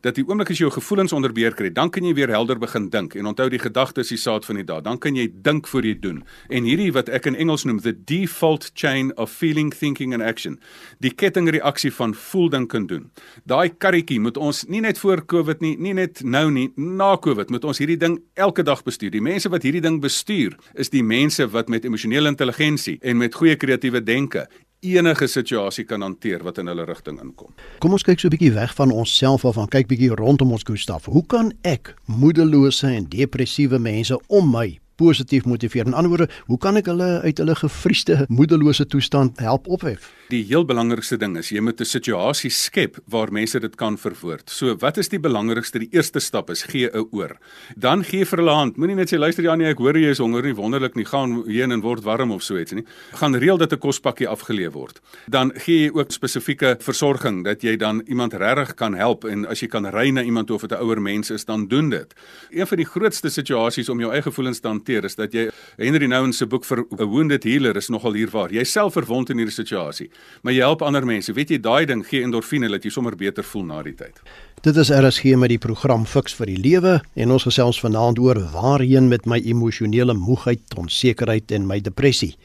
Dat 0.00 0.18
die 0.18 0.24
oomblik 0.26 0.50
as 0.50 0.60
jy 0.60 0.66
jou 0.66 0.72
gevoelens 0.74 1.14
onder 1.16 1.32
beheer 1.32 1.54
kry, 1.56 1.70
dan 1.72 1.90
kan 1.90 2.04
jy 2.04 2.14
weer 2.16 2.32
helder 2.32 2.58
begin 2.58 2.88
dink 2.90 3.14
en 3.14 3.26
onthou 3.30 3.48
die 3.52 3.60
gedagtes 3.62 4.06
is 4.06 4.14
die 4.14 4.20
saad 4.22 4.46
van 4.46 4.60
die 4.60 4.66
daad. 4.66 4.84
Dan 4.86 4.98
kan 5.02 5.16
jy 5.16 5.26
dink 5.42 5.68
voor 5.70 5.86
jy 5.86 5.94
doen. 6.00 6.22
En 6.52 6.66
hierdie 6.68 6.90
wat 6.94 7.08
ek 7.12 7.28
in 7.30 7.38
Engels 7.38 7.64
noem 7.66 7.80
the 7.82 7.94
default 8.06 8.70
chain 8.74 9.12
of 9.16 9.32
feeling, 9.32 9.72
thinking 9.74 10.14
and 10.14 10.22
action. 10.22 10.58
Die 11.02 11.12
kettingreaksie 11.14 11.92
van 11.96 12.14
voel, 12.14 12.50
dink 12.52 12.74
en 12.74 12.86
doen. 12.90 13.08
Daai 13.48 13.70
karretjie 13.74 14.20
moet 14.22 14.36
ons 14.36 14.64
nie 14.70 14.82
net 14.84 15.00
voor 15.02 15.24
Covid 15.26 15.62
nie, 15.64 15.74
nie 15.78 15.94
net 15.96 16.22
nou 16.24 16.48
nie, 16.50 16.68
na 16.76 17.14
Covid 17.22 17.50
moet 17.50 17.66
ons 17.66 17.80
hierdie 17.82 17.98
ding 18.00 18.18
elke 18.34 18.64
dag 18.66 18.84
bestuur. 18.86 19.12
Die 19.14 19.24
mense 19.24 19.50
wat 19.52 19.66
hierdie 19.66 19.84
ding 19.84 20.00
bestuur, 20.02 20.56
is 20.74 20.92
die 20.92 21.04
mense 21.06 21.46
wat 21.52 21.72
met 21.72 21.86
emosionele 21.88 22.30
intelligensie 22.32 22.98
en 23.02 23.20
met 23.22 23.34
goeie 23.34 23.56
kreatiewe 23.58 24.02
denke 24.04 24.46
enige 24.94 25.26
situasie 25.26 25.84
kan 25.84 26.02
hanteer 26.02 26.44
wat 26.46 26.58
in 26.58 26.70
hulle 26.70 26.84
rigting 26.84 27.20
inkom. 27.22 27.52
Kom 27.82 27.92
ons 27.92 28.06
kyk 28.06 28.20
so 28.20 28.28
'n 28.28 28.36
bietjie 28.36 28.54
weg 28.54 28.74
van 28.74 28.90
onsself 28.90 29.44
af 29.44 29.56
en 29.56 29.68
kyk 29.68 29.88
bietjie 29.88 30.14
rondom 30.14 30.52
ons 30.52 30.62
Gustaf. 30.62 31.04
Hoe 31.04 31.26
kan 31.26 31.52
ek 31.62 31.94
moedelose 32.06 32.86
en 32.86 33.06
depressiewe 33.08 33.78
mense 33.78 34.18
om 34.28 34.50
my 34.50 34.78
positief 34.96 35.44
motiveer? 35.44 35.86
In 35.86 35.94
ander 35.94 36.08
woorde, 36.08 36.28
hoe 36.46 36.58
kan 36.58 36.76
ek 36.76 36.86
hulle 36.86 37.20
uit 37.22 37.38
hulle 37.38 37.54
gefriesde, 37.54 38.24
moedelose 38.28 38.86
toestand 38.86 39.38
help 39.38 39.68
ophef? 39.68 40.12
Die 40.26 40.40
heel 40.42 40.64
belangrikste 40.66 41.14
ding 41.22 41.36
is 41.38 41.52
jy 41.54 41.60
moet 41.62 41.78
'n 41.80 41.86
situasie 41.86 42.50
skep 42.50 42.96
waar 43.06 43.30
mense 43.30 43.60
dit 43.60 43.76
kan 43.76 43.96
verwoord. 43.96 44.50
So, 44.50 44.74
wat 44.74 44.98
is 44.98 45.08
die 45.08 45.20
belangrikste? 45.20 45.78
Die 45.78 45.88
eerste 45.92 46.18
stap 46.18 46.50
is 46.50 46.64
gee 46.64 46.90
'n 46.90 47.06
oor. 47.12 47.38
Dan 47.76 48.02
gee 48.02 48.24
vir 48.24 48.38
hulle 48.38 48.50
hand. 48.50 48.76
Moenie 48.76 48.96
net 48.96 49.08
sê 49.08 49.18
luister 49.18 49.44
Janie, 49.44 49.68
ek 49.68 49.78
hoor 49.78 49.94
jy 49.94 50.10
is 50.10 50.18
honger 50.18 50.42
nie, 50.42 50.52
wonderlik 50.52 50.96
nie, 50.96 51.04
gaan 51.04 51.44
heen 51.46 51.70
en 51.70 51.80
word 51.80 52.02
warm 52.02 52.32
of 52.32 52.42
so 52.42 52.58
iets 52.58 52.72
nie. 52.72 52.84
Gaan 53.12 53.36
reël 53.36 53.56
dat 53.56 53.72
'n 53.72 53.78
kospakkie 53.78 54.26
afgelewer 54.26 54.72
word. 54.72 55.00
Dan 55.28 55.52
gee 55.54 55.84
jy 55.84 55.90
ook 55.94 56.10
spesifieke 56.10 56.76
versorging 56.80 57.44
dat 57.44 57.62
jy 57.62 57.76
dan 57.76 58.02
iemand 58.08 58.34
regtig 58.34 58.74
kan 58.74 58.94
help 58.94 59.24
en 59.24 59.46
as 59.46 59.60
jy 59.60 59.68
kan 59.68 59.86
ry 59.86 60.10
na 60.10 60.22
iemand 60.22 60.50
of 60.50 60.62
dit 60.62 60.72
'n 60.72 60.82
ouer 60.82 61.00
mens 61.00 61.30
is, 61.30 61.44
dan 61.44 61.68
doen 61.68 61.90
dit. 61.90 62.14
Een 62.50 62.66
van 62.66 62.76
die 62.76 62.86
grootste 62.86 63.30
situasies 63.30 63.88
om 63.88 64.00
jou 64.00 64.12
eie 64.12 64.22
gevoelens 64.22 64.60
te 64.60 64.68
hanteer 64.68 65.04
is 65.04 65.14
dat 65.14 65.32
jy 65.32 65.50
Henry 65.76 66.06
Nouwen 66.06 66.32
se 66.32 66.46
boek 66.46 66.64
vir 66.64 66.78
'n 66.78 67.04
wounded 67.04 67.44
healer 67.44 67.76
is 67.76 67.88
nogal 67.88 68.14
hier 68.14 68.30
waar. 68.30 68.50
Jy 68.50 68.64
self 68.64 68.94
verwond 68.94 69.30
in 69.30 69.36
hierdie 69.38 69.54
situasie, 69.54 70.10
maar 70.42 70.52
jy 70.52 70.62
help 70.62 70.82
ander 70.82 71.06
mense. 71.06 71.32
Weet 71.32 71.50
jy, 71.50 71.58
daai 71.58 71.86
ding 71.86 72.04
gee 72.06 72.22
endorfine 72.22 72.68
dat 72.70 72.84
jy 72.84 72.90
sommer 72.94 73.16
beter 73.16 73.44
voel 73.44 73.64
na 73.66 73.82
die 73.82 73.94
tyd. 73.98 74.20
Dit 74.62 74.76
is 74.76 74.90
RSG 74.90 75.36
met 75.36 75.50
die 75.50 75.58
program 75.62 76.06
Fix 76.06 76.34
vir 76.34 76.50
die 76.52 76.60
Lewe 76.60 77.00
en 77.14 77.34
ons 77.34 77.46
gesels 77.48 77.80
vanaand 77.80 78.18
oor 78.22 78.40
waarheen 78.52 79.08
met 79.08 79.26
my 79.26 79.40
emosionele 79.44 80.14
moegheid, 80.14 80.76
onsekerheid 80.78 81.52
en 81.52 81.66
my 81.66 81.80
depressie. 81.80 82.36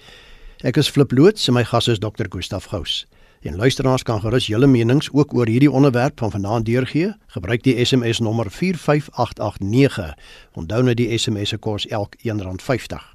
Ek 0.62 0.78
is 0.78 0.90
Flip 0.90 1.12
Loots 1.12 1.48
en 1.50 1.58
my 1.58 1.64
gas 1.66 1.88
is 1.90 2.02
Dr. 2.02 2.30
Gustaf 2.30 2.70
Gous. 2.74 3.06
En 3.42 3.56
luisteraars 3.56 4.04
kan 4.04 4.22
gerus 4.22 4.46
julle 4.48 4.68
menings 4.68 5.10
ook 5.12 5.34
oor 5.34 5.50
hierdie 5.50 5.72
onderwerp 5.72 6.20
van 6.20 6.32
vanaand 6.32 6.66
deurgee. 6.66 7.14
Gebruik 7.28 7.64
die 7.64 7.86
SMS 7.86 8.20
nommer 8.20 8.52
45889. 8.52 10.14
Onthou 10.54 10.84
net 10.84 10.98
die 10.98 11.18
SMS 11.18 11.50
se 11.50 11.58
kos 11.58 11.88
elk 11.88 12.16
R1.50. 12.22 13.11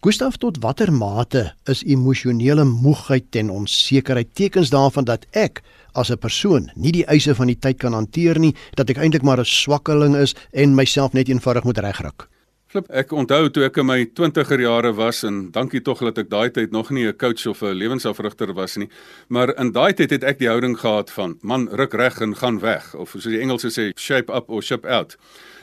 Gustaf, 0.00 0.38
tot 0.40 0.56
watter 0.64 0.88
mate 0.88 1.42
is 1.68 1.82
emosionele 1.84 2.64
moegheid 2.64 3.36
en 3.36 3.50
onsekerheid 3.52 4.30
tekens 4.32 4.70
daarvan 4.72 5.04
dat 5.04 5.26
ek 5.36 5.60
as 5.92 6.08
'n 6.08 6.16
persoon 6.16 6.70
nie 6.74 6.92
die 6.92 7.04
eise 7.04 7.34
van 7.34 7.52
die 7.52 7.58
tyd 7.58 7.76
kan 7.76 7.92
hanteer 7.92 8.38
nie, 8.38 8.54
dat 8.76 8.88
ek 8.88 8.96
eintlik 8.96 9.22
maar 9.22 9.40
'n 9.40 9.44
swakkeling 9.44 10.16
is 10.16 10.34
en 10.52 10.74
myself 10.74 11.12
net 11.12 11.28
eenvoudig 11.28 11.64
moet 11.64 11.78
regruk? 11.78 12.29
Flip, 12.70 12.86
ek 12.94 13.10
onthou 13.18 13.48
toe 13.50 13.64
ek 13.66 13.80
in 13.82 13.86
my 13.88 13.96
20er 14.14 14.60
jare 14.62 14.92
was 14.94 15.24
en 15.26 15.40
dankie 15.50 15.80
tog 15.82 16.04
dat 16.06 16.20
ek 16.22 16.28
daai 16.30 16.52
tyd 16.54 16.70
nog 16.70 16.92
nie 16.94 17.08
'n 17.08 17.18
coach 17.18 17.44
of 17.50 17.64
'n 17.66 17.74
lewensafrigter 17.74 18.54
was 18.54 18.76
nie, 18.76 18.88
maar 19.28 19.50
in 19.58 19.72
daai 19.72 19.92
tyd 19.92 20.10
het 20.10 20.22
ek 20.22 20.38
die 20.38 20.46
houding 20.46 20.78
gehad 20.78 21.10
van 21.10 21.36
man 21.42 21.66
ruk 21.66 21.94
reg 21.94 22.20
en 22.20 22.36
gaan 22.36 22.60
weg 22.60 22.94
of 22.94 23.10
soos 23.10 23.24
die 23.24 23.40
Engelse 23.40 23.74
sê 23.74 23.90
shape 23.98 24.32
up 24.32 24.48
or 24.48 24.62
ship 24.62 24.86
out. 24.86 25.16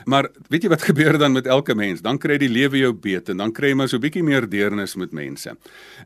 Maar 0.04 0.28
weet 0.50 0.64
jy 0.64 0.68
wat 0.68 0.82
gebeur 0.90 1.18
dan 1.18 1.32
met 1.32 1.46
elke 1.46 1.74
mens? 1.74 2.02
Dan 2.02 2.18
kry 2.18 2.36
die 2.36 2.48
lewe 2.48 2.76
jou 2.76 2.92
beet 2.92 3.30
en 3.30 3.38
dan 3.38 3.52
kry 3.52 3.68
jy 3.68 3.74
maar 3.74 3.88
so 3.88 3.96
'n 3.96 4.02
bietjie 4.02 4.22
meer 4.22 4.46
deernis 4.46 4.94
met 4.96 5.10
mense. 5.10 5.56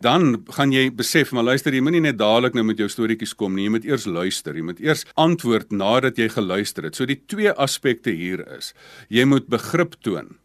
Dan 0.00 0.44
gaan 0.50 0.70
jy 0.70 0.88
besef, 0.94 1.32
maar 1.32 1.42
luister, 1.42 1.74
jy 1.74 1.80
moenie 1.80 2.00
net 2.00 2.18
dadelik 2.18 2.54
nou 2.54 2.62
met 2.62 2.78
jou 2.78 2.88
storieetjies 2.88 3.34
kom 3.34 3.56
nie. 3.56 3.64
Jy 3.64 3.70
moet 3.70 3.84
eers 3.84 4.06
luister. 4.06 4.54
Jy 4.54 4.62
moet 4.62 4.80
eers 4.80 5.04
antwoord 5.16 5.72
nadat 5.72 6.16
jy 6.16 6.28
geluister 6.28 6.84
het. 6.84 6.94
So 6.94 7.06
die 7.06 7.22
twee 7.26 7.50
aspekte 7.50 8.10
hier 8.10 8.46
is: 8.56 8.72
jy 9.08 9.24
moet 9.24 9.48
begrip 9.48 9.94
toon 10.00 10.38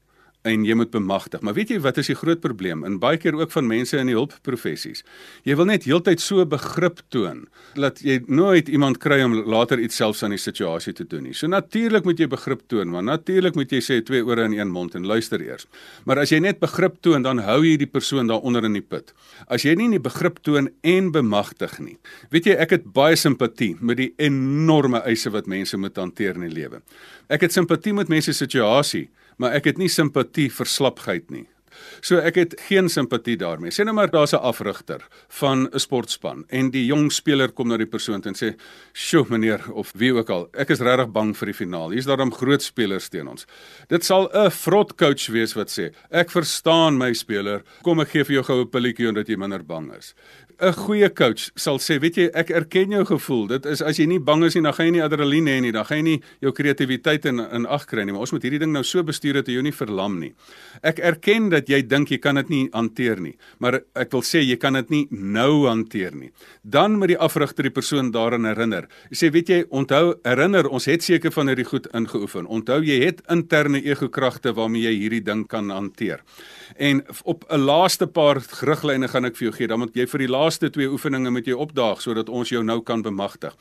en 0.48 0.64
jy 0.66 0.76
moet 0.78 0.92
bemagtig. 0.94 1.42
Maar 1.46 1.56
weet 1.58 1.74
jy 1.74 1.80
wat 1.84 2.00
is 2.02 2.10
die 2.12 2.18
groot 2.18 2.42
probleem? 2.44 2.84
En 2.88 2.98
baie 3.02 3.20
keer 3.22 3.36
ook 3.38 3.52
van 3.54 3.68
mense 3.70 3.98
in 4.00 4.10
die 4.10 4.16
hulpprofessies. 4.18 5.04
Jy 5.48 5.58
wil 5.60 5.70
net 5.70 5.86
heeltyd 5.88 6.24
so 6.24 6.46
begrip 6.50 7.02
toon 7.14 7.46
dat 7.78 8.02
jy 8.06 8.20
nooit 8.28 8.72
iemand 8.74 9.00
kry 9.04 9.20
om 9.26 9.36
later 9.46 9.80
iets 9.80 10.00
selfs 10.00 10.24
aan 10.26 10.34
die 10.36 10.42
situasie 10.42 10.96
te 10.98 11.06
doen 11.08 11.28
nie. 11.30 11.36
So 11.38 11.50
natuurlik 11.52 12.08
moet 12.08 12.20
jy 12.20 12.30
begrip 12.32 12.64
toon, 12.72 12.92
maar 12.94 13.06
natuurlik 13.06 13.58
moet 13.60 13.72
jy 13.72 13.82
sê 13.84 14.00
twee 14.06 14.24
ore 14.26 14.48
in 14.48 14.58
een 14.58 14.72
mond 14.74 14.96
en 14.98 15.06
luister 15.08 15.42
eers. 15.44 15.68
Maar 16.10 16.24
as 16.24 16.34
jy 16.34 16.42
net 16.44 16.62
begrip 16.64 16.98
toon, 17.06 17.26
dan 17.26 17.44
hou 17.46 17.60
jy 17.66 17.78
die 17.78 17.90
persoon 17.90 18.32
daaronder 18.32 18.66
in 18.66 18.80
die 18.80 18.86
put. 18.86 19.14
As 19.48 19.66
jy 19.68 19.76
nie 19.78 19.90
nie 19.94 20.02
begrip 20.04 20.42
toon 20.46 20.72
en 20.88 21.12
bemagtig 21.14 21.78
nie. 21.84 21.98
Weet 22.34 22.50
jy, 22.50 22.58
ek 22.58 22.76
het 22.78 22.90
baie 22.96 23.18
simpatie 23.20 23.76
met 23.80 24.02
die 24.02 24.12
enorme 24.18 25.04
eise 25.06 25.32
wat 25.34 25.50
mense 25.50 25.78
moet 25.78 25.98
hanteer 25.98 26.40
in 26.40 26.48
die 26.48 26.56
lewe. 26.56 26.82
Ek 27.30 27.44
het 27.46 27.56
simpatie 27.56 27.94
met 27.94 28.10
mense 28.12 28.34
se 28.34 28.48
situasie 28.48 29.08
maar 29.38 29.54
ek 29.58 29.66
het 29.66 29.78
nie 29.78 29.90
simpatie 29.90 30.50
vir 30.50 30.66
slapgeit 30.66 31.32
nie. 31.32 31.48
So 32.02 32.22
ek 32.22 32.38
het 32.40 32.56
geen 32.68 32.90
simpatie 32.90 33.38
daarmee. 33.40 33.74
Sê 33.74 33.86
nou 33.86 33.94
maar 33.96 34.12
daar's 34.12 34.34
'n 34.34 34.42
afrigter 34.42 35.02
van 35.30 35.70
'n 35.74 35.80
sportspan 35.80 36.46
en 36.50 36.72
die 36.72 36.86
jong 36.86 37.12
speler 37.12 37.52
kom 37.52 37.68
na 37.68 37.78
die 37.78 37.86
persoon 37.86 38.24
en 38.24 38.34
sê: 38.34 38.56
"Sjoe 38.94 39.26
meneer 39.30 39.62
of 39.74 39.92
wie 39.96 40.14
ook 40.14 40.30
al, 40.30 40.50
ek 40.54 40.70
is 40.70 40.80
regtig 40.80 41.12
bang 41.12 41.38
vir 41.38 41.46
die 41.46 41.54
finaal. 41.54 41.90
Hier's 41.92 42.06
daarom 42.06 42.34
groot 42.34 42.62
spelers 42.62 43.10
teen 43.10 43.28
ons." 43.28 43.46
Dit 43.88 44.06
sal 44.06 44.30
'n 44.34 44.52
vrot 44.52 44.96
coach 44.96 45.28
wees 45.28 45.54
wat 45.54 45.70
sê: 45.70 45.92
"Ek 46.12 46.30
verstaan 46.30 46.98
my 46.98 47.14
speler. 47.14 47.64
Kom 47.84 48.00
ek 48.00 48.10
gee 48.10 48.24
vir 48.24 48.34
jou 48.34 48.44
goue 48.44 48.66
pilletjie 48.66 49.10
omdat 49.10 49.28
jy 49.28 49.36
minder 49.36 49.64
bang 49.64 49.94
is." 49.96 50.14
'n 50.60 50.74
goeie 50.74 51.10
coach 51.14 51.52
sal 51.56 51.78
sê, 51.78 52.00
weet 52.02 52.16
jy, 52.18 52.26
ek 52.34 52.50
erken 52.50 52.90
jou 52.96 53.04
gevoel. 53.06 53.46
Dit 53.48 53.66
is 53.70 53.82
as 53.86 54.00
jy 54.00 54.08
nie 54.10 54.20
bang 54.20 54.44
is 54.44 54.56
nie, 54.56 54.64
dan 54.66 54.74
gaan 54.74 54.88
jy 54.88 54.92
nie 54.96 55.04
adrenalien 55.06 55.46
hê 55.46 55.58
nie, 55.62 55.72
dan 55.72 55.86
gaan 55.86 55.98
jy 55.98 56.04
nie 56.04 56.22
jou 56.42 56.52
kreatiwiteit 56.52 57.26
in 57.30 57.40
in 57.40 57.66
ag 57.66 57.86
kry 57.86 58.04
nie. 58.04 58.12
Maar 58.12 58.26
ons 58.26 58.34
moet 58.34 58.42
hierdie 58.44 58.60
ding 58.60 58.74
nou 58.74 58.84
so 58.84 59.04
bestuur 59.06 59.38
dat 59.38 59.48
jy 59.48 59.54
jou 59.54 59.64
nie 59.64 59.72
verlam 59.72 60.20
nie. 60.20 60.34
Ek 60.82 61.00
erken 61.00 61.50
dat 61.54 61.70
jy 61.70 61.82
dink 61.86 62.10
jy 62.10 62.18
kan 62.18 62.36
dit 62.36 62.50
nie 62.50 62.70
hanteer 62.74 63.22
nie, 63.22 63.36
maar 63.60 63.82
ek 63.96 64.12
wil 64.12 64.24
sê 64.26 64.42
jy 64.42 64.58
kan 64.58 64.74
dit 64.74 64.90
nie 64.90 65.08
nou 65.12 65.68
hanteer 65.68 66.16
nie. 66.16 66.32
Dan 66.64 66.98
moet 66.98 67.14
die 67.14 67.20
afrigter 67.20 67.64
die 67.64 67.74
persoon 67.74 68.12
daaraan 68.12 68.50
herinner. 68.50 68.88
Jy 69.12 69.18
sê, 69.18 69.32
weet 69.32 69.50
jy, 69.50 69.64
onthou, 69.70 70.18
herinner, 70.26 70.68
ons 70.68 70.90
het 70.90 71.04
seker 71.04 71.32
van 71.32 71.48
hierdie 71.48 71.68
goed 71.70 71.88
ingeoefen. 71.94 72.50
Onthou 72.50 72.82
jy 72.82 72.98
het 73.06 73.22
interne 73.30 73.84
ego 73.86 74.10
kragte 74.10 74.56
waarmee 74.58 74.90
jy 74.90 74.98
hierdie 74.98 75.24
ding 75.24 75.46
kan 75.48 75.70
hanteer. 75.70 76.24
En 76.78 77.06
op 77.24 77.46
'n 77.50 77.62
laaste 77.62 78.08
paar 78.08 78.42
riglyne 78.62 79.08
gaan 79.08 79.26
ek 79.26 79.36
vir 79.36 79.48
jou 79.48 79.54
gee. 79.54 79.68
Dan 79.68 79.80
moet 79.80 79.94
jy 79.94 80.08
vir 80.08 80.20
die 80.20 80.28
laaste 80.28 80.47
twee 80.56 80.88
oefeninge 80.88 81.32
met 81.32 81.46
jou 81.46 81.58
opdaag 81.60 82.00
sodat 82.02 82.30
ons 82.30 82.50
jou 82.50 82.64
nou 82.64 82.80
kan 82.82 83.02
bemagtig. 83.04 83.56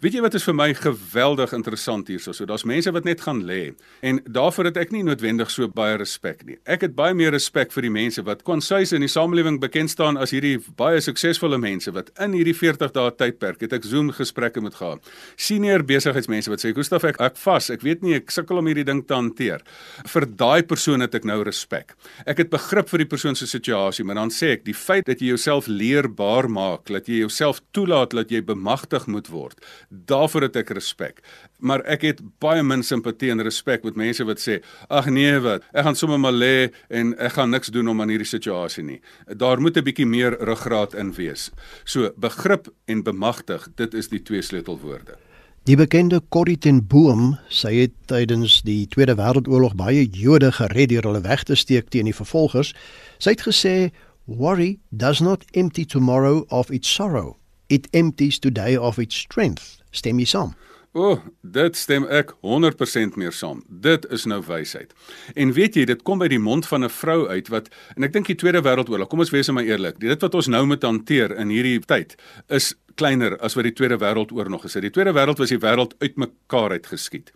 Weet 0.00 0.16
jy 0.16 0.22
wat 0.24 0.34
is 0.34 0.46
vir 0.48 0.56
my 0.56 0.70
geweldig 0.74 1.52
interessant 1.52 2.08
hierso? 2.08 2.32
So 2.32 2.48
daar's 2.48 2.64
mense 2.64 2.90
wat 2.96 3.04
net 3.04 3.20
gaan 3.20 3.42
lê 3.44 3.74
en 4.00 4.22
daarvoor 4.24 4.70
het 4.70 4.80
ek 4.80 4.94
nie 4.94 5.02
noodwendig 5.04 5.50
so 5.52 5.68
baie 5.68 5.98
respek 6.00 6.44
nie. 6.48 6.56
Ek 6.64 6.86
het 6.86 6.96
baie 6.96 7.14
meer 7.14 7.34
respek 7.36 7.72
vir 7.74 7.88
die 7.88 7.92
mense 7.92 8.24
wat 8.24 8.44
konsuis 8.48 8.94
in 8.96 9.04
die 9.04 9.10
samelewing 9.12 9.60
bekend 9.60 9.92
staan 9.92 10.16
as 10.16 10.32
hierdie 10.32 10.56
baie 10.80 11.02
suksesvolle 11.04 11.58
mense 11.60 11.92
wat 11.92 12.08
in 12.24 12.32
hierdie 12.38 12.56
40 12.56 12.94
dae 12.96 13.12
tydperk 13.20 13.60
het 13.66 13.76
ek 13.76 13.88
Zoom 13.90 14.12
gesprekke 14.16 14.62
met 14.64 14.78
gehad. 14.78 15.04
Senior 15.36 15.84
besigheidsmense 15.84 16.50
wat 16.50 16.64
sê, 16.64 16.72
"Gustaf, 16.74 17.04
ek 17.04 17.20
ek 17.20 17.36
vas, 17.36 17.70
ek 17.70 17.82
weet 17.82 18.02
nie, 18.02 18.14
ek 18.14 18.30
sukkel 18.30 18.58
om 18.58 18.66
hierdie 18.66 18.84
ding 18.84 19.06
te 19.06 19.14
hanteer." 19.14 19.60
Vir 20.06 20.26
daai 20.26 20.62
persoon 20.62 21.00
het 21.00 21.14
ek 21.14 21.24
nou 21.24 21.42
respek. 21.42 21.94
Ek 22.26 22.38
het 22.38 22.50
begrip 22.50 22.88
vir 22.88 22.98
die 22.98 23.06
persoon 23.06 23.34
se 23.34 23.46
situasie, 23.46 24.04
maar 24.04 24.14
dan 24.14 24.30
sê 24.30 24.52
ek 24.52 24.64
die 24.64 24.74
feit 24.74 25.06
dat 25.06 25.20
jy 25.20 25.26
jouself 25.26 25.66
leerbaar 25.66 26.29
maak, 26.48 26.86
dat 26.86 27.08
jy 27.10 27.20
jouself 27.24 27.60
toelaat 27.74 28.14
dat 28.16 28.30
jy 28.30 28.42
bemagtig 28.44 29.06
moet 29.06 29.28
word, 29.32 29.58
daarvoor 29.88 30.48
het 30.48 30.56
ek 30.56 30.70
respek. 30.76 31.22
Maar 31.58 31.82
ek 31.90 32.06
het 32.08 32.20
baie 32.42 32.62
min 32.62 32.82
simpatie 32.86 33.32
en 33.34 33.42
respek 33.44 33.84
met 33.84 33.96
mense 33.96 34.24
wat 34.24 34.38
sê, 34.38 34.60
"Ag 34.88 35.10
nee, 35.10 35.38
wat? 35.40 35.62
Ek 35.74 35.84
gaan 35.84 35.96
sommer 35.96 36.18
maar 36.18 36.32
lê 36.32 36.70
en 36.88 37.14
ek 37.18 37.32
gaan 37.32 37.50
niks 37.50 37.68
doen 37.68 37.88
om 37.88 38.00
aan 38.00 38.08
hierdie 38.08 38.26
situasie 38.26 38.84
nie." 38.84 39.00
Daar 39.26 39.60
moet 39.60 39.76
'n 39.76 39.84
bietjie 39.84 40.06
meer 40.06 40.36
ruggraat 40.38 40.94
in 40.94 41.12
wees. 41.12 41.50
So, 41.84 42.10
begrip 42.16 42.68
en 42.86 43.02
bemagtig, 43.02 43.68
dit 43.76 43.94
is 43.94 44.08
die 44.08 44.22
twee 44.22 44.42
sleutelwoorde. 44.42 45.16
Die 45.68 45.76
bekende 45.76 46.22
Corrie 46.32 46.56
ten 46.58 46.78
Boom 46.88 47.34
sê 47.52 47.74
het 47.82 47.92
tydens 48.08 48.62
die 48.64 48.86
Tweede 48.88 49.12
Wêreldoorlog 49.18 49.74
baie 49.76 50.06
Jode 50.08 50.48
gered 50.56 50.88
deur 50.88 51.04
hulle 51.10 51.20
weg 51.20 51.42
te 51.44 51.54
steek 51.54 51.90
teen 51.92 52.08
die 52.08 52.16
vervolgers. 52.16 52.72
Sy 53.20 53.34
het 53.36 53.44
gesê, 53.44 53.74
"Worry 54.30 54.78
does 54.96 55.20
not 55.20 55.44
empty 55.54 55.84
tomorrow 55.84 56.46
of 56.48 56.70
its 56.70 56.88
sorrow. 56.88 57.36
It 57.68 57.88
empties 57.92 58.38
today 58.38 58.76
of 58.76 58.98
its 58.98 59.16
strength." 59.16 59.82
Stem 59.90 60.18
jy 60.18 60.26
saam? 60.26 60.54
O, 60.92 61.12
oh, 61.12 61.18
dit 61.46 61.76
stem 61.78 62.02
ek 62.10 62.32
100% 62.42 63.14
meer 63.14 63.30
saam. 63.30 63.60
Dit 63.70 64.08
is 64.10 64.24
nou 64.26 64.40
wysheid. 64.42 64.90
En 65.38 65.52
weet 65.54 65.76
jy, 65.78 65.84
dit 65.86 66.00
kom 66.02 66.18
by 66.18 66.26
die 66.32 66.40
mond 66.42 66.66
van 66.66 66.82
'n 66.84 66.90
vrou 66.90 67.28
uit 67.28 67.48
wat 67.48 67.68
en 67.96 68.02
ek 68.02 68.12
dink 68.12 68.26
die 68.26 68.34
Tweede 68.34 68.62
Wêreldoorlog, 68.62 69.08
kom 69.08 69.20
ons 69.20 69.30
wees 69.30 69.50
maar 69.50 69.62
eerlik, 69.62 70.00
dit 70.00 70.20
wat 70.20 70.34
ons 70.34 70.48
nou 70.48 70.66
moet 70.66 70.82
hanteer 70.82 71.30
in 71.38 71.48
hierdie 71.48 71.78
tyd 71.78 72.16
is 72.48 72.74
kleiner 72.96 73.36
as 73.40 73.56
wat 73.56 73.64
die 73.64 73.74
Tweede 73.76 73.98
Wêreldoorlog 74.00 74.64
is. 74.64 74.76
Die 74.80 74.90
Tweede 74.90 75.12
Wêreld 75.12 75.38
was 75.38 75.52
die 75.52 75.60
wêreld 75.60 75.94
uitmekaar 76.00 76.76
uitgeskiet. 76.78 77.32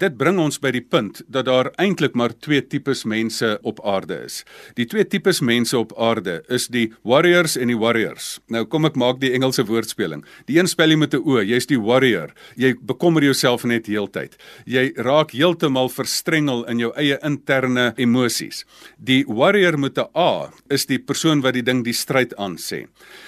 Dit 0.00 0.16
bring 0.18 0.38
ons 0.42 0.58
by 0.62 0.72
die 0.74 0.82
punt 0.82 1.22
dat 1.28 1.46
daar 1.48 1.70
eintlik 1.80 2.14
maar 2.14 2.34
twee 2.38 2.62
tipes 2.62 3.04
mense 3.04 3.58
op 3.62 3.80
aarde 3.84 4.22
is. 4.26 4.42
Die 4.78 4.86
twee 4.86 5.04
tipes 5.04 5.40
mense 5.40 5.76
op 5.78 5.94
aarde 5.98 6.40
is 6.48 6.68
die 6.68 6.92
warriors 7.02 7.56
en 7.56 7.70
die 7.70 7.78
warriors. 7.78 8.38
Nou 8.48 8.64
kom 8.70 8.88
ek 8.88 8.98
maak 9.00 9.20
die 9.22 9.32
Engelse 9.36 9.64
woordspeling. 9.68 10.24
Die 10.48 10.58
een 10.58 10.70
spel 10.70 10.94
jy 10.94 10.96
met 10.96 11.14
'n 11.14 11.22
o, 11.24 11.40
jy's 11.42 11.66
die 11.66 11.80
warrior. 11.80 12.32
Jy 12.56 12.74
bekommer 12.80 13.22
jouself 13.22 13.64
net 13.64 13.86
heeltyd. 13.86 14.36
Jy 14.66 14.92
raak 14.96 15.30
heeltemal 15.30 15.88
verstrengel 15.88 16.64
in 16.64 16.78
jou 16.78 16.92
eie 16.96 17.18
interne 17.22 17.92
emosies. 17.96 18.64
Die 18.98 19.24
warrior 19.26 19.78
met 19.78 19.98
'n 19.98 20.08
a 20.16 20.50
is 20.70 20.86
die 20.86 20.98
persoon 20.98 21.40
wat 21.40 21.54
die 21.54 21.62
ding 21.62 21.84
die 21.84 21.92
stryd 21.92 22.34
aan 22.36 22.56
sê. 22.56 22.86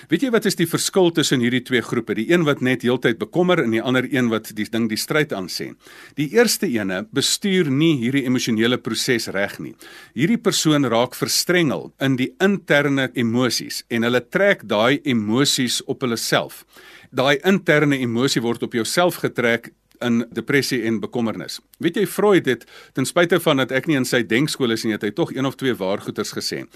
Weet 0.08 0.22
jy 0.22 0.30
wat 0.30 0.46
is 0.46 0.56
die 0.56 0.66
verskil 0.66 1.10
tussen 1.10 1.40
hierdie 1.40 1.62
twee 1.62 1.75
twee 1.76 1.84
groepe, 1.84 2.14
die 2.16 2.30
een 2.30 2.44
wat 2.46 2.62
net 2.64 2.82
heeltyd 2.82 3.18
bekommer 3.18 3.60
en 3.60 3.70
die 3.74 3.82
ander 3.82 4.06
een 4.08 4.30
wat 4.32 4.48
die 4.56 4.66
ding 4.70 4.88
die 4.88 4.96
stryd 4.96 5.32
aansien. 5.32 5.76
Die 6.16 6.30
eerste 6.32 6.66
ene 6.66 7.06
bestuur 7.12 7.68
nie 7.70 7.96
hierdie 8.00 8.24
emosionele 8.24 8.78
proses 8.78 9.28
reg 9.28 9.58
nie. 9.60 9.74
Hierdie 10.14 10.40
persoon 10.40 10.86
raak 10.88 11.14
verstrengel 11.14 11.92
in 12.00 12.16
die 12.16 12.32
interne 12.40 13.10
emosies 13.14 13.84
en 13.88 14.06
hulle 14.06 14.22
trek 14.24 14.64
daai 14.64 15.00
emosies 15.04 15.82
op 15.86 16.02
hulle 16.02 16.16
self. 16.16 16.64
Daai 17.10 17.36
interne 17.44 17.98
emosie 17.98 18.42
word 18.42 18.62
op 18.62 18.74
jouself 18.74 19.20
getrek 19.20 19.72
in 20.04 20.26
depressie 20.32 20.82
en 20.84 21.00
bekommernis. 21.00 21.60
Weet 21.80 21.96
jy 21.96 22.06
Freud 22.06 22.48
het 22.48 22.66
ten 22.92 23.08
spyte 23.08 23.40
van 23.40 23.62
dat 23.62 23.72
ek 23.72 23.88
nie 23.88 23.96
in 23.96 24.04
sy 24.04 24.22
denkskool 24.28 24.74
is 24.74 24.84
nie, 24.84 24.92
het 24.96 25.04
hy 25.04 25.12
tog 25.16 25.32
een 25.32 25.48
of 25.48 25.56
twee 25.56 25.76
waargoeters 25.76 26.34
gesê. 26.36 26.66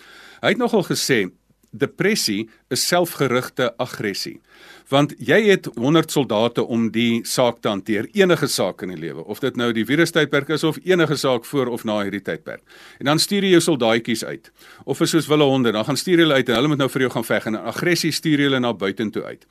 Hy 0.41 0.55
het 0.55 0.61
nogal 0.61 0.87
gesê 0.89 1.27
depressie 1.71 2.49
is 2.71 2.87
selfgerigte 2.87 3.71
aggressie. 3.79 4.41
Want 4.91 5.13
jy 5.23 5.39
het 5.47 5.69
100 5.77 6.11
soldate 6.11 6.65
om 6.67 6.89
die 6.91 7.21
saak 7.29 7.61
te 7.63 7.71
hanteer, 7.71 8.09
enige 8.19 8.49
saak 8.51 8.83
in 8.83 8.91
die 8.91 8.99
lewe, 8.99 9.23
of 9.31 9.39
dit 9.39 9.59
nou 9.59 9.69
die 9.75 9.85
virustydperk 9.87 10.51
is 10.57 10.65
of 10.67 10.81
enige 10.83 11.15
saak 11.21 11.47
voor 11.47 11.71
of 11.71 11.85
na 11.87 12.01
hierdie 12.03 12.23
tydperk. 12.27 12.65
En 12.99 13.13
dan 13.13 13.23
stuur 13.23 13.47
jy 13.47 13.53
jou 13.55 13.61
soldaatjies 13.69 14.25
uit. 14.27 14.51
Of 14.91 15.03
is 15.07 15.15
soos 15.15 15.29
wille 15.31 15.47
honde, 15.47 15.71
dan 15.77 15.87
gaan 15.87 15.99
stuur 16.01 16.19
jy 16.19 16.27
hulle 16.27 16.41
uit 16.41 16.51
en 16.51 16.59
hulle 16.59 16.73
moet 16.73 16.83
nou 16.83 16.89
vir 16.91 17.07
jou 17.07 17.13
gaan 17.15 17.29
veg 17.29 17.47
en 17.47 17.61
aggressie 17.71 18.11
stuur 18.13 18.43
jy 18.43 18.51
hulle 18.51 18.63
na 18.65 18.75
buitentoe 18.75 19.23
uit. 19.29 19.47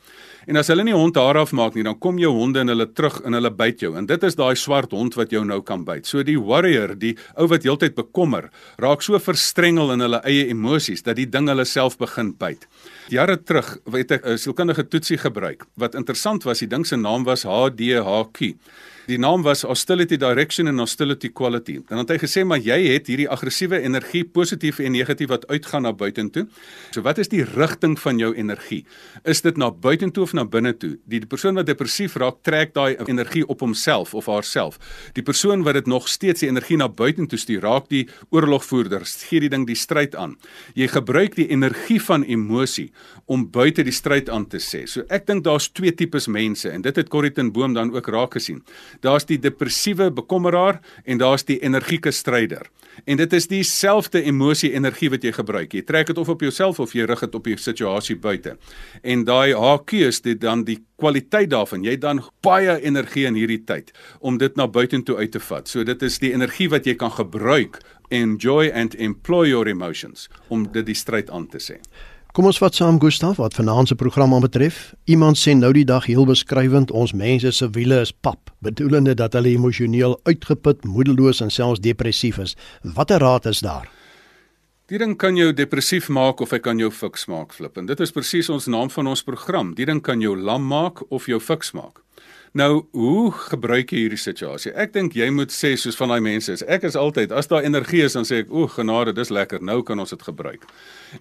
En 0.49 0.59
as 0.59 0.67
hulle 0.71 0.83
nie 0.83 0.95
hond 0.95 1.15
haar 1.19 1.37
afmaak 1.39 1.75
nie, 1.77 1.85
dan 1.87 1.95
kom 2.01 2.19
jou 2.19 2.31
honde 2.35 2.59
en 2.63 2.71
hulle 2.73 2.87
terug 2.91 3.21
en 3.23 3.37
hulle 3.37 3.51
byt 3.53 3.83
jou. 3.85 3.93
En 3.99 4.07
dit 4.09 4.23
is 4.27 4.35
daai 4.35 4.55
swart 4.59 4.91
hond 4.95 5.15
wat 5.15 5.31
jou 5.31 5.45
nou 5.47 5.61
kan 5.63 5.85
byt. 5.87 6.07
So 6.09 6.23
die 6.25 6.39
warrior, 6.39 6.95
die 6.99 7.13
ou 7.39 7.47
wat 7.51 7.67
heeltyd 7.67 7.95
bekommer, 7.95 8.49
raak 8.81 9.05
so 9.05 9.19
verstrengel 9.23 9.93
in 9.95 10.03
hulle 10.03 10.19
eie 10.27 10.49
emosies 10.51 11.05
dat 11.05 11.19
die 11.19 11.27
ding 11.29 11.47
hulle 11.47 11.67
self 11.69 11.99
begin 12.01 12.33
byt. 12.39 12.67
Jare 13.09 13.39
terug 13.41 13.77
het 13.93 14.11
ek 14.11 14.25
'n 14.25 14.37
sielkundige 14.37 14.83
toetsie 14.89 15.17
gebruik. 15.29 15.65
Wat 15.79 15.95
interessant 15.95 16.45
was, 16.47 16.63
die 16.63 16.69
ding 16.69 16.85
se 16.87 16.97
naam 16.99 17.25
was 17.27 17.45
HDHQ. 17.47 18.55
Die 19.09 19.17
naam 19.17 19.41
was 19.41 19.63
Hostility 19.65 20.17
Direction 20.21 20.67
and 20.67 20.77
Hostility 20.77 21.31
Quality. 21.33 21.79
Dan 21.89 22.03
het 22.03 22.11
hy 22.13 22.17
gesê 22.21 22.43
maar 22.45 22.59
jy 22.61 22.75
het 22.91 23.07
hierdie 23.09 23.25
aggressiewe 23.31 23.79
energie, 23.81 24.21
positief 24.21 24.77
en 24.85 24.93
negatief 24.93 25.31
wat 25.31 25.47
uitgaan 25.49 25.87
na 25.87 25.93
buitentoe. 25.97 26.43
So 26.93 27.01
wat 27.07 27.17
is 27.17 27.31
die 27.31 27.41
rigting 27.41 27.95
van 27.97 28.19
jou 28.21 28.29
energie? 28.37 28.83
Is 29.25 29.41
dit 29.41 29.57
na 29.57 29.71
buitentoe 29.73 30.27
of 30.27 30.35
na 30.37 30.43
binne 30.45 30.75
toe? 30.77 30.91
Die, 31.09 31.23
die 31.23 31.29
persoon 31.29 31.57
wat 31.57 31.65
depressief 31.65 32.19
raak, 32.21 32.43
trek 32.45 32.75
daai 32.75 32.99
energie 33.07 33.41
op 33.49 33.63
homself 33.65 34.13
of 34.13 34.29
haarself. 34.29 34.77
Die 35.17 35.25
persoon 35.25 35.65
wat 35.65 35.79
dit 35.79 35.89
nog 35.89 36.05
steeds 36.05 36.45
die 36.45 36.51
energie 36.51 36.77
na 36.77 36.85
buitentoe 36.85 37.41
stuur, 37.41 37.65
raak 37.65 37.89
die 37.89 38.03
oorlogvoerder, 38.29 39.07
gee 39.25 39.41
die 39.41 39.49
ding 39.49 39.65
die 39.65 39.79
stryd 39.79 40.13
aan. 40.13 40.37
Jy 40.77 40.85
gebruik 40.93 41.39
die 41.39 41.47
energie 41.49 41.97
van 42.11 42.27
emosie 42.29 42.91
om 43.25 43.47
buite 43.49 43.87
die 43.89 43.95
stryd 43.95 44.29
aan 44.29 44.45
te 44.53 44.61
sê. 44.61 44.85
So 44.85 45.09
ek 45.09 45.25
dink 45.25 45.47
daar's 45.49 45.71
twee 45.73 45.97
tipes 45.97 46.29
mense 46.29 46.69
en 46.69 46.85
dit 46.85 47.01
het 47.01 47.09
Corrie 47.09 47.33
ten 47.33 47.49
Boom 47.49 47.73
dan 47.73 47.89
ook 47.97 48.13
raak 48.13 48.37
gesien 48.37 48.61
daar's 49.05 49.25
die 49.29 49.39
depressiewe 49.39 50.09
bekommeraar 50.11 50.79
en 51.05 51.17
daar's 51.17 51.45
die 51.47 51.59
energieke 51.63 52.11
stryder. 52.11 52.69
En 53.05 53.17
dit 53.17 53.33
is 53.33 53.47
dieselfde 53.47 54.21
emosie 54.23 54.73
energie 54.75 55.09
wat 55.09 55.23
jy 55.23 55.31
gebruik. 55.35 55.73
Jy 55.73 55.83
trek 55.87 56.09
dit 56.11 56.17
of 56.17 56.29
op 56.29 56.41
jouself 56.43 56.79
of 56.83 56.93
jy 56.95 57.05
rig 57.07 57.23
dit 57.23 57.35
op 57.35 57.47
die 57.47 57.57
situasie 57.57 58.17
buite. 58.19 58.57
En 59.03 59.23
daai 59.27 59.53
HQ 59.55 59.93
is 60.09 60.21
dit 60.25 60.41
dan 60.41 60.65
die 60.67 60.79
kwaliteit 60.99 61.49
daarvan. 61.53 61.85
Jy 61.87 61.95
dan 62.01 62.23
baie 62.43 62.79
energie 62.81 63.25
in 63.29 63.39
hierdie 63.39 63.61
tyd 63.63 63.93
om 64.19 64.37
dit 64.37 64.55
na 64.59 64.67
buitentoe 64.67 65.17
uit 65.21 65.31
te 65.31 65.39
vat. 65.39 65.67
So 65.69 65.83
dit 65.87 66.03
is 66.03 66.19
die 66.19 66.33
energie 66.33 66.69
wat 66.69 66.89
jy 66.89 66.97
kan 66.99 67.13
gebruik 67.15 67.79
enjoy 68.09 68.71
and 68.73 68.95
employ 68.95 69.47
your 69.49 69.67
emotions 69.69 70.27
om 70.49 70.65
dit 70.73 70.85
die 70.85 70.97
stryd 70.97 71.29
aan 71.29 71.47
te 71.47 71.61
sê. 71.61 71.77
Kom 72.29 72.45
ons 72.45 72.59
vat 72.61 72.75
saam 72.77 72.99
Gustaf 73.01 73.39
wat 73.41 73.55
vanaand 73.57 73.89
se 73.89 73.95
program 73.97 74.35
aanbetref. 74.35 74.91
Iemand 75.09 75.37
sê 75.41 75.55
nou 75.57 75.71
die 75.73 75.85
dag 75.85 76.05
heel 76.05 76.27
beskrywend 76.29 76.91
ons 76.93 77.15
mense 77.17 77.49
se 77.57 77.67
wiele 77.73 78.03
is 78.05 78.11
pap, 78.13 78.51
bedoelende 78.61 79.15
dat 79.17 79.33
hulle 79.33 79.49
emosioneel 79.55 80.13
uitgeput, 80.29 80.85
moedeloos 80.85 81.41
en 81.41 81.49
selfs 81.49 81.81
depressief 81.81 82.37
is. 82.37 82.53
Watter 82.83 83.25
raad 83.25 83.49
is 83.49 83.63
daar? 83.65 83.89
Die 84.93 85.01
ding 85.01 85.15
kan 85.17 85.37
jou 85.37 85.49
depressief 85.53 86.11
maak 86.13 86.41
of 86.45 86.53
hy 86.53 86.61
kan 86.61 86.77
jou 86.77 86.91
fiks 86.93 87.25
maak, 87.29 87.51
flip. 87.53 87.81
En 87.81 87.89
dit 87.89 87.99
is 88.05 88.13
presies 88.13 88.49
ons 88.53 88.69
naam 88.69 88.93
van 88.93 89.09
ons 89.09 89.25
program. 89.25 89.73
Die 89.73 89.89
ding 89.89 90.01
kan 90.05 90.21
jou 90.21 90.35
lam 90.37 90.69
maak 90.69 91.01
of 91.09 91.25
jou 91.25 91.41
fiks 91.41 91.73
maak. 91.73 92.03
Nou, 92.57 92.85
hoe 92.91 93.31
gebruik 93.31 93.91
jy 93.93 94.05
hierdie 94.07 94.17
situasie? 94.17 94.71
Ek 94.73 94.89
dink 94.95 95.13
jy 95.13 95.27
moet 95.29 95.51
sê 95.53 95.75
soos 95.77 95.97
van 95.99 96.09
daai 96.09 96.23
mense 96.25 96.55
is. 96.55 96.63
Ek 96.65 96.87
is 96.87 96.95
altyd 96.97 97.33
as 97.35 97.49
daar 97.51 97.65
energie 97.67 98.01
is 98.01 98.15
dan 98.17 98.25
sê 98.25 98.41
ek, 98.41 98.49
"O, 98.49 98.67
genade, 98.67 99.13
dis 99.13 99.29
lekker. 99.29 99.61
Nou 99.61 99.83
kan 99.83 99.99
ons 99.99 100.09
dit 100.09 100.21
gebruik." 100.21 100.65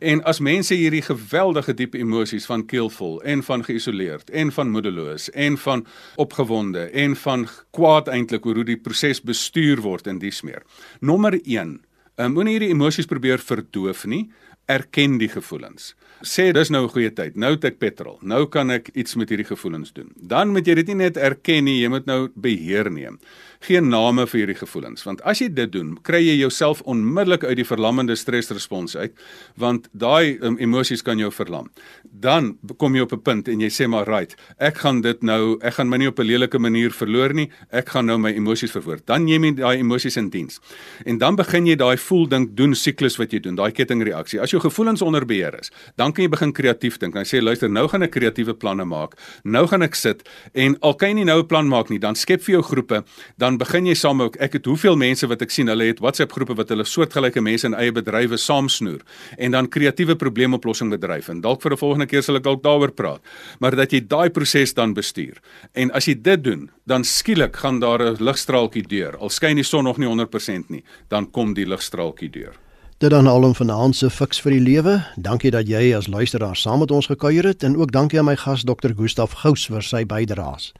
En 0.00 0.22
as 0.24 0.40
mense 0.40 0.74
hierdie 0.74 1.02
geweldige 1.02 1.74
diep 1.74 1.94
emosies 1.94 2.46
van 2.46 2.66
keelvol 2.66 3.20
en 3.22 3.42
van 3.42 3.64
geïsoleerd 3.64 4.30
en 4.30 4.52
van 4.52 4.70
moedeloos 4.70 5.30
en 5.30 5.58
van 5.58 5.86
opgewonde 6.16 6.90
en 6.92 7.16
van 7.16 7.48
kwaad 7.70 8.08
eintlik 8.08 8.46
oor 8.46 8.54
hoe 8.54 8.64
die 8.64 8.80
proses 8.80 9.20
bestuur 9.20 9.80
word 9.80 10.06
in 10.06 10.18
die 10.18 10.30
smeer. 10.30 10.62
Nommer 11.00 11.40
1 11.44 11.80
Um, 12.18 12.32
moenie 12.34 12.56
hierdie 12.56 12.72
emosies 12.74 13.06
probeer 13.06 13.38
verdoof 13.38 14.00
nie, 14.10 14.24
erken 14.68 15.18
die 15.18 15.30
gevoelens 15.32 15.94
sê 16.22 16.50
dis 16.52 16.70
nou 16.70 16.84
'n 16.84 16.90
goeie 16.90 17.12
tyd. 17.12 17.36
Nou 17.36 17.54
het 17.54 17.64
ek 17.64 17.78
petrol. 17.78 18.18
Nou 18.22 18.46
kan 18.46 18.70
ek 18.70 18.88
iets 18.94 19.14
met 19.14 19.28
hierdie 19.28 19.46
gevoelens 19.46 19.92
doen. 19.92 20.10
Dan 20.16 20.48
moet 20.48 20.66
jy 20.66 20.74
dit 20.74 20.86
nie 20.86 20.94
net 20.94 21.16
erken 21.16 21.64
nie, 21.64 21.80
jy 21.80 21.88
moet 21.88 22.06
nou 22.06 22.28
beheer 22.34 22.90
neem 22.90 23.18
geen 23.66 23.88
name 23.90 24.26
vir 24.26 24.38
hierdie 24.40 24.58
gevoelens 24.58 25.04
want 25.06 25.22
as 25.26 25.40
jy 25.42 25.48
dit 25.50 25.70
doen 25.72 25.96
kry 26.06 26.20
jy 26.22 26.36
jouself 26.38 26.80
onmiddellik 26.86 27.44
uit 27.44 27.56
die 27.58 27.66
verlammende 27.66 28.16
stresrespons 28.16 28.96
uit 28.96 29.14
want 29.58 29.88
daai 29.92 30.38
um, 30.40 30.58
emosies 30.62 31.02
kan 31.02 31.18
jou 31.18 31.30
verlam. 31.34 31.70
Dan 32.04 32.56
kom 32.78 32.94
jy 32.94 33.02
op 33.06 33.12
'n 33.12 33.22
punt 33.22 33.48
en 33.48 33.60
jy 33.60 33.68
sê 33.68 33.88
maar 33.88 34.06
right 34.06 34.36
ek 34.58 34.78
gaan 34.78 35.00
dit 35.00 35.22
nou 35.22 35.58
ek 35.62 35.74
gaan 35.74 35.88
my 35.88 35.96
nie 35.96 36.08
op 36.08 36.18
'n 36.18 36.26
lelike 36.26 36.58
manier 36.58 36.90
verloor 36.90 37.34
nie 37.34 37.50
ek 37.70 37.88
gaan 37.88 38.06
nou 38.06 38.18
my 38.18 38.32
emosies 38.32 38.70
verwoord. 38.70 39.06
Dan 39.06 39.24
neem 39.24 39.44
jy 39.44 39.54
daai 39.54 39.78
emosies 39.78 40.16
in 40.16 40.30
diens. 40.30 40.60
En 41.04 41.18
dan 41.18 41.36
begin 41.36 41.66
jy 41.66 41.76
daai 41.76 41.96
voel 41.96 42.28
dink 42.28 42.56
doen 42.56 42.74
siklus 42.74 43.18
wat 43.18 43.32
jy 43.32 43.40
doen 43.40 43.56
daai 43.56 43.72
kettingreaksie. 43.72 44.40
As 44.40 44.50
jou 44.50 44.60
gevoelens 44.60 45.02
onder 45.02 45.26
beheer 45.26 45.58
is 45.60 45.70
dan 45.96 46.12
kan 46.12 46.24
jy 46.24 46.30
begin 46.30 46.52
kreatief 46.52 46.98
dink 46.98 47.14
dan 47.14 47.24
sê 47.24 47.42
luister 47.42 47.68
nou 47.68 47.88
gaan 47.88 48.02
ek 48.02 48.10
kreatiewe 48.10 48.54
planne 48.54 48.84
maak. 48.84 49.14
Nou 49.44 49.66
gaan 49.66 49.82
ek 49.82 49.94
sit 49.94 50.28
en 50.54 50.76
al 50.80 50.94
kan 50.94 51.08
jy 51.08 51.14
nie 51.14 51.24
nou 51.24 51.40
'n 51.42 51.46
plan 51.46 51.68
maak 51.68 51.90
nie 51.90 51.98
dan 51.98 52.14
skep 52.14 52.42
vir 52.42 52.52
jou 52.52 52.62
groepe 52.62 53.04
dan 53.36 53.47
dan 53.48 53.56
begin 53.56 53.86
jy 53.88 53.94
saam 53.96 54.20
ook 54.20 54.34
ek 54.44 54.58
het 54.58 54.66
hoeveel 54.68 54.96
mense 55.00 55.26
wat 55.30 55.40
ek 55.44 55.52
sien 55.54 55.70
hulle 55.72 55.86
het 55.88 56.02
WhatsApp 56.04 56.34
groepe 56.36 56.56
wat 56.58 56.68
hulle 56.72 56.84
soortgelyke 56.84 57.40
mense 57.40 57.64
in 57.68 57.76
eie 57.78 57.94
bedrywe 57.96 58.36
saamsnoer 58.36 59.00
en 59.40 59.56
dan 59.56 59.70
kreatiewe 59.72 60.18
probleemoplossing 60.20 60.92
bedryf 60.92 61.30
en 61.32 61.40
dalk 61.40 61.64
vir 61.64 61.72
'n 61.72 61.80
volgende 61.80 62.06
keer 62.10 62.22
sal 62.22 62.36
ek 62.36 62.44
dalk 62.44 62.62
daaroor 62.62 62.92
praat 62.92 63.22
maar 63.60 63.76
dat 63.76 63.92
jy 63.92 64.04
daai 64.04 64.28
proses 64.30 64.74
dan 64.74 64.92
bestuur 64.92 65.40
en 65.72 65.90
as 65.92 66.08
jy 66.08 66.14
dit 66.14 66.44
doen 66.44 66.70
dan 66.84 67.04
skielik 67.04 67.56
gaan 67.56 67.80
daar 67.80 68.02
'n 68.02 68.20
ligstraaltjie 68.20 68.84
deur 68.88 69.16
al 69.16 69.30
skyn 69.30 69.56
die 69.56 69.64
son 69.64 69.84
nog 69.84 69.98
nie 69.98 70.08
100% 70.08 70.68
nie 70.68 70.84
dan 71.08 71.30
kom 71.30 71.54
die 71.54 71.66
ligstraaltjie 71.66 72.30
deur 72.30 72.54
Dit 72.98 73.10
dan 73.10 73.26
alom 73.26 73.54
vanaand 73.54 73.96
se 73.96 74.10
fiks 74.10 74.40
vir 74.40 74.50
die 74.50 74.60
lewe. 74.60 75.04
Dankie 75.16 75.50
dat 75.50 75.68
jy 75.68 75.94
as 75.94 76.08
luisteraar 76.08 76.56
saam 76.56 76.80
met 76.80 76.90
ons 76.90 77.06
gekuier 77.06 77.44
het 77.44 77.62
en 77.62 77.76
ook 77.76 77.92
dankie 77.92 78.18
aan 78.18 78.24
my 78.24 78.36
gas 78.36 78.64
Dr. 78.64 78.90
Gustaf 78.96 79.32
Gous 79.32 79.68
vir 79.70 79.82
sy 79.82 80.04
bydraes. 80.04 80.72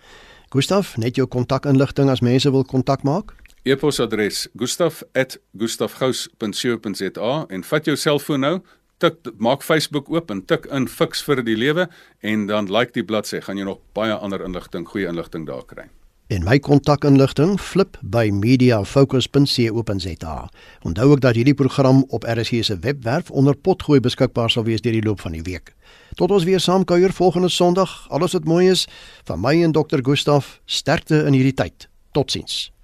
Gustaf, 0.49 0.97
net 0.97 1.21
jou 1.21 1.29
kontakinligting 1.29 2.09
as 2.09 2.25
mense 2.25 2.49
wil 2.51 2.65
kontak 2.65 3.05
maak. 3.05 3.37
E-posadres: 3.69 4.49
gustaf@gustafgous.co.za 4.57 7.45
en 7.49 7.65
vat 7.65 7.85
jou 7.85 7.97
selfoon 7.97 8.41
nou, 8.41 8.61
tik 8.99 9.15
maak 9.37 9.63
Facebook 9.63 10.11
oop 10.11 10.31
en 10.31 10.45
tik 10.47 10.67
in 10.73 10.89
Fix 10.89 11.23
vir 11.23 11.45
die 11.45 11.57
lewe 11.57 11.89
en 12.21 12.47
dan 12.47 12.73
like 12.73 12.93
die 12.97 13.05
bladsy, 13.05 13.41
gaan 13.45 13.57
jy 13.59 13.65
nog 13.69 13.79
baie 13.93 14.15
ander 14.15 14.45
inligting, 14.45 14.89
goeie 14.89 15.07
inligting 15.07 15.47
daar 15.47 15.65
kry. 15.67 15.85
En 16.29 16.45
my 16.45 16.59
kontakinligting 16.61 17.61
flip 17.61 17.97
by 18.03 18.31
mediafocus.co.za. 18.33 20.51
Onthou 20.85 21.11
ook 21.11 21.21
dat 21.25 21.35
hierdie 21.35 21.57
program 21.57 22.05
op 22.09 22.25
RSG 22.29 22.65
se 22.65 22.79
webwerf 22.79 23.31
onder 23.31 23.57
potgooi 23.57 24.01
beskikbaar 24.01 24.51
sal 24.51 24.65
wees 24.65 24.81
deur 24.85 24.93
die 24.93 25.05
loop 25.05 25.21
van 25.21 25.33
die 25.33 25.43
week. 25.43 25.75
Tot 26.19 26.33
ons 26.35 26.43
weer 26.43 26.59
saam 26.59 26.83
kuier 26.85 27.13
volgende 27.15 27.49
Sondag. 27.49 27.93
Alles 28.11 28.33
wat 28.35 28.45
mooi 28.45 28.67
is 28.71 28.89
van 29.25 29.39
my 29.41 29.53
en 29.63 29.73
Dr. 29.73 30.03
Gustaf. 30.03 30.59
Sterkte 30.67 31.23
in 31.31 31.33
hierdie 31.39 31.55
tyd. 31.55 31.87
Totsiens. 32.11 32.78